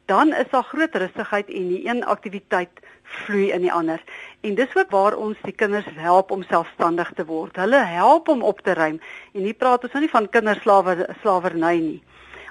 Dan 0.10 0.34
is 0.34 0.50
daar 0.50 0.64
groot 0.64 0.96
rustigheid 0.96 1.50
en 1.54 1.68
die 1.70 1.84
een 1.86 2.06
aktiwiteit 2.06 2.80
vloei 3.04 3.52
in 3.52 3.62
die 3.62 3.74
ander. 3.74 4.02
En 4.42 4.56
dis 4.56 4.76
ook 4.76 4.90
waar 4.90 5.16
ons 5.16 5.38
die 5.44 5.54
kinders 5.54 5.86
help 5.96 6.32
om 6.32 6.44
selfstandig 6.44 7.12
te 7.16 7.26
word. 7.26 7.60
Hulle 7.62 7.84
help 7.86 8.28
om 8.28 8.42
op 8.42 8.64
te 8.66 8.74
ruim. 8.74 8.98
En 9.34 9.46
hier 9.46 9.54
praat 9.54 9.84
ons 9.84 9.94
nou 9.94 10.02
nie 10.02 10.10
van 10.10 10.30
kinderslawe 10.30 10.96
slawerny 11.22 11.76
nie. 11.84 12.02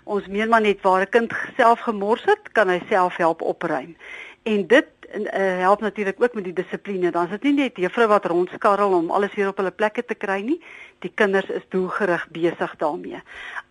Ons 0.04 0.28
meen 0.30 0.48
maar 0.48 0.62
net 0.62 0.82
waar 0.86 1.02
'n 1.02 1.10
kind 1.10 1.32
self 1.56 1.80
gemors 1.80 2.24
het, 2.24 2.52
kan 2.52 2.68
hy 2.68 2.80
self 2.88 3.16
help 3.16 3.42
opruim. 3.42 3.96
En 4.42 4.66
dit 4.66 4.86
uh, 5.14 5.58
help 5.58 5.80
natuurlik 5.80 6.22
ook 6.22 6.34
met 6.34 6.44
die 6.44 6.52
dissipline. 6.52 7.10
Dan 7.10 7.24
is 7.24 7.30
dit 7.30 7.42
nie 7.42 7.52
net 7.52 7.76
juffrou 7.76 8.06
wat 8.06 8.24
rondskarrel 8.24 8.92
om 8.92 9.10
alles 9.10 9.34
weer 9.34 9.48
op 9.48 9.56
hulle 9.56 9.70
plekke 9.70 10.04
te 10.04 10.14
kry 10.14 10.40
nie. 10.40 10.60
Die 10.98 11.12
kinders 11.14 11.48
is 11.48 11.64
doelgerig 11.68 12.28
besig 12.30 12.76
daarmee. 12.76 13.22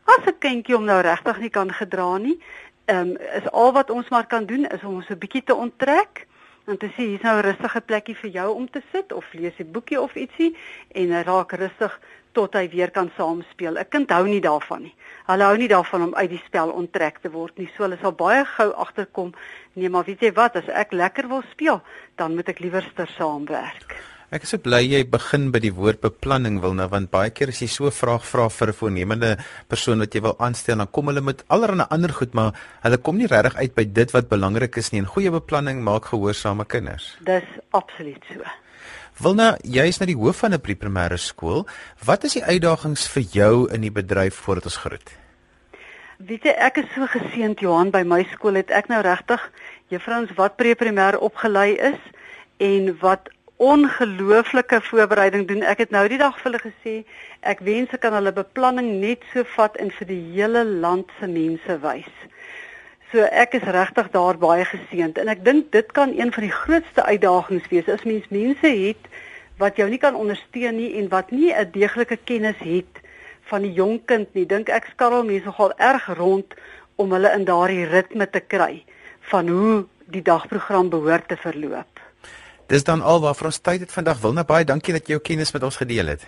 As 0.03 0.25
'n 0.25 0.37
kindjie 0.39 0.75
hom 0.75 0.85
nou 0.85 1.01
regtig 1.01 1.39
nie 1.39 1.49
kan 1.49 1.73
gedra 1.73 2.17
nie, 2.17 2.39
um, 2.85 3.17
is 3.17 3.51
al 3.51 3.73
wat 3.73 3.89
ons 3.89 4.09
maar 4.09 4.27
kan 4.27 4.45
doen 4.45 4.65
is 4.65 4.83
om 4.83 4.93
hom 4.93 5.01
so 5.01 5.13
'n 5.13 5.19
bietjie 5.19 5.43
te 5.43 5.55
onttrek 5.55 6.27
en 6.65 6.77
te 6.77 6.87
sê 6.87 7.03
hier's 7.07 7.21
nou 7.21 7.37
'n 7.37 7.45
rustige 7.45 7.81
plekkie 7.81 8.15
vir 8.15 8.29
jou 8.29 8.53
om 8.53 8.69
te 8.69 8.81
sit 8.91 9.13
of 9.13 9.33
lees 9.33 9.59
'n 9.59 9.71
boekie 9.71 10.01
of 10.01 10.15
ietsie 10.15 10.55
en 10.91 11.23
raak 11.23 11.51
rustig 11.51 11.99
tot 12.37 12.57
hy 12.57 12.67
weer 12.73 12.91
kan 12.93 13.09
saamspeel. 13.17 13.79
'n 13.81 13.89
Kind 13.89 14.13
hou 14.13 14.25
nie 14.27 14.41
daarvan 14.41 14.83
nie. 14.87 14.95
Hulle 15.27 15.43
hou 15.49 15.57
nie 15.57 15.71
daarvan 15.71 16.03
om 16.09 16.13
uit 16.15 16.29
die 16.29 16.43
spel 16.45 16.69
onttrek 16.69 17.17
te 17.23 17.31
word 17.33 17.57
nie. 17.57 17.69
So 17.75 17.83
hulle 17.83 17.97
sal 18.01 18.13
baie 18.13 18.45
gou 18.45 18.69
agterkom, 18.73 19.33
nee, 19.73 19.89
maar 19.89 20.05
weet 20.05 20.21
jy 20.21 20.31
wat, 20.33 20.55
as 20.55 20.69
ek 20.69 20.93
lekker 20.93 21.27
wil 21.27 21.43
speel, 21.51 21.81
dan 22.15 22.35
moet 22.35 22.49
ek 22.53 22.61
liewerster 22.63 23.09
saamwerk. 23.17 23.97
Ek 24.27 24.43
is 24.43 24.51
so 24.51 24.59
bly 24.59 24.81
jy 24.83 25.05
begin 25.07 25.51
by 25.55 25.61
die 25.63 25.71
woord 25.71 26.01
beplanning 26.03 26.57
wil 26.59 26.73
nou 26.75 26.89
want 26.91 27.07
baie 27.13 27.31
keer 27.31 27.53
as 27.53 27.61
jy 27.63 27.69
so 27.71 27.91
vraag 27.95 28.25
vra 28.27 28.49
vir 28.51 28.67
'n 28.67 28.75
voornemende 28.79 29.29
persoon 29.71 30.03
wat 30.03 30.11
jy 30.11 30.21
wil 30.21 30.35
aanstel 30.35 30.75
dan 30.83 30.91
kom 30.91 31.07
hulle 31.07 31.23
met 31.23 31.45
allerlei 31.47 31.87
ander 31.89 32.11
goed 32.11 32.35
maar 32.35 32.51
hulle 32.83 32.97
kom 32.97 33.15
nie 33.17 33.31
regtig 33.31 33.55
uit 33.55 33.75
by 33.75 33.85
dit 33.85 34.11
wat 34.11 34.27
belangrik 34.27 34.75
is 34.77 34.91
nie 34.91 34.99
en 34.99 35.07
goeie 35.15 35.31
beplanning 35.31 35.79
maak 35.79 36.11
gehoorsame 36.11 36.65
kinders. 36.67 37.15
Dis 37.23 37.47
absoluut 37.71 38.23
so. 38.27 38.43
Wilna, 39.17 39.55
jy 39.65 39.87
is 39.89 39.97
nou 39.97 40.05
die 40.05 40.17
hoof 40.17 40.43
van 40.43 40.53
'n 40.53 40.61
pre-primêre 40.61 41.17
skool. 41.17 41.65
Wat 42.05 42.23
is 42.23 42.33
die 42.33 42.43
uitdagings 42.43 43.07
vir 43.07 43.23
jou 43.23 43.67
in 43.73 43.81
die 43.81 43.91
bedryf 43.91 44.35
voordat 44.35 44.65
ons 44.65 44.77
groet? 44.77 45.09
Weet 46.17 46.43
jy, 46.43 46.53
ek 46.53 46.77
is 46.77 46.85
so 46.93 47.07
geseënd 47.07 47.59
Johan 47.59 47.89
by 47.89 48.03
my 48.03 48.27
skool 48.33 48.53
het 48.53 48.69
ek 48.69 48.87
nou 48.89 49.01
regtig 49.01 49.41
juffrouens 49.89 50.29
wat 50.35 50.55
pre-primêr 50.55 51.17
opgelei 51.17 51.73
is 51.77 51.97
en 52.57 52.97
wat 52.99 53.29
ongelooflike 53.57 54.81
voorbereiding 54.81 55.47
doen. 55.47 55.63
Ek 55.63 55.77
het 55.77 55.89
nou 55.89 56.07
die 56.07 56.17
dag 56.17 56.37
vir 56.37 56.51
hulle 56.51 56.61
gesê, 56.61 57.05
ek 57.41 57.59
wens 57.59 57.89
ek 57.93 58.01
kan 58.01 58.13
hulle 58.13 58.31
beplanning 58.31 58.99
net 59.01 59.25
so 59.33 59.43
vat 59.55 59.75
en 59.77 59.89
vir 59.89 60.07
die 60.07 60.21
hele 60.37 60.63
land 60.63 61.09
se 61.19 61.25
mense 61.25 61.79
wys. 61.81 62.13
So 63.11 63.23
ek 63.23 63.53
is 63.55 63.63
regtig 63.63 64.09
daar 64.11 64.35
baie 64.37 64.65
geseënd 64.67 65.17
en 65.21 65.29
ek 65.31 65.45
dink 65.45 65.71
dit 65.71 65.91
kan 65.95 66.11
een 66.11 66.31
van 66.35 66.43
die 66.43 66.51
grootste 66.51 67.03
uitdagings 67.07 67.69
wees 67.71 67.87
as 67.87 68.03
mens 68.03 68.25
mense 68.29 68.67
het 68.67 69.07
wat 69.61 69.79
jou 69.79 69.87
nie 69.89 69.99
kan 70.01 70.15
ondersteun 70.15 70.75
nie 70.75 70.89
en 70.99 71.07
wat 71.13 71.31
nie 71.31 71.53
'n 71.53 71.71
deeglike 71.71 72.17
kennis 72.23 72.59
het 72.59 72.99
van 73.47 73.61
die 73.61 73.71
jong 73.71 74.01
kind 74.05 74.33
nie. 74.33 74.45
Dink 74.45 74.69
ek 74.69 74.89
skarrel 74.91 75.23
mense 75.23 75.45
nogal 75.45 75.71
erg 75.77 76.05
rond 76.17 76.53
om 76.95 77.11
hulle 77.11 77.31
in 77.31 77.45
daardie 77.45 77.85
ritme 77.85 78.29
te 78.29 78.39
kry 78.39 78.83
van 79.31 79.47
hoe 79.47 79.85
die 80.05 80.21
dagprogram 80.21 80.89
behoort 80.89 81.27
te 81.27 81.37
verloop. 81.37 81.99
Dis 82.67 82.83
dan 82.83 83.01
al 83.01 83.21
waarvoor 83.21 83.45
ons 83.45 83.59
tyd 83.59 83.79
het 83.79 83.91
vandag. 83.91 84.19
Wilna 84.19 84.43
baie 84.43 84.65
dankie 84.65 84.93
dat 84.93 85.07
jy 85.07 85.15
jou 85.15 85.21
kennis 85.21 85.53
met 85.55 85.63
ons 85.63 85.79
gedeel 85.79 86.07
het. 86.07 86.27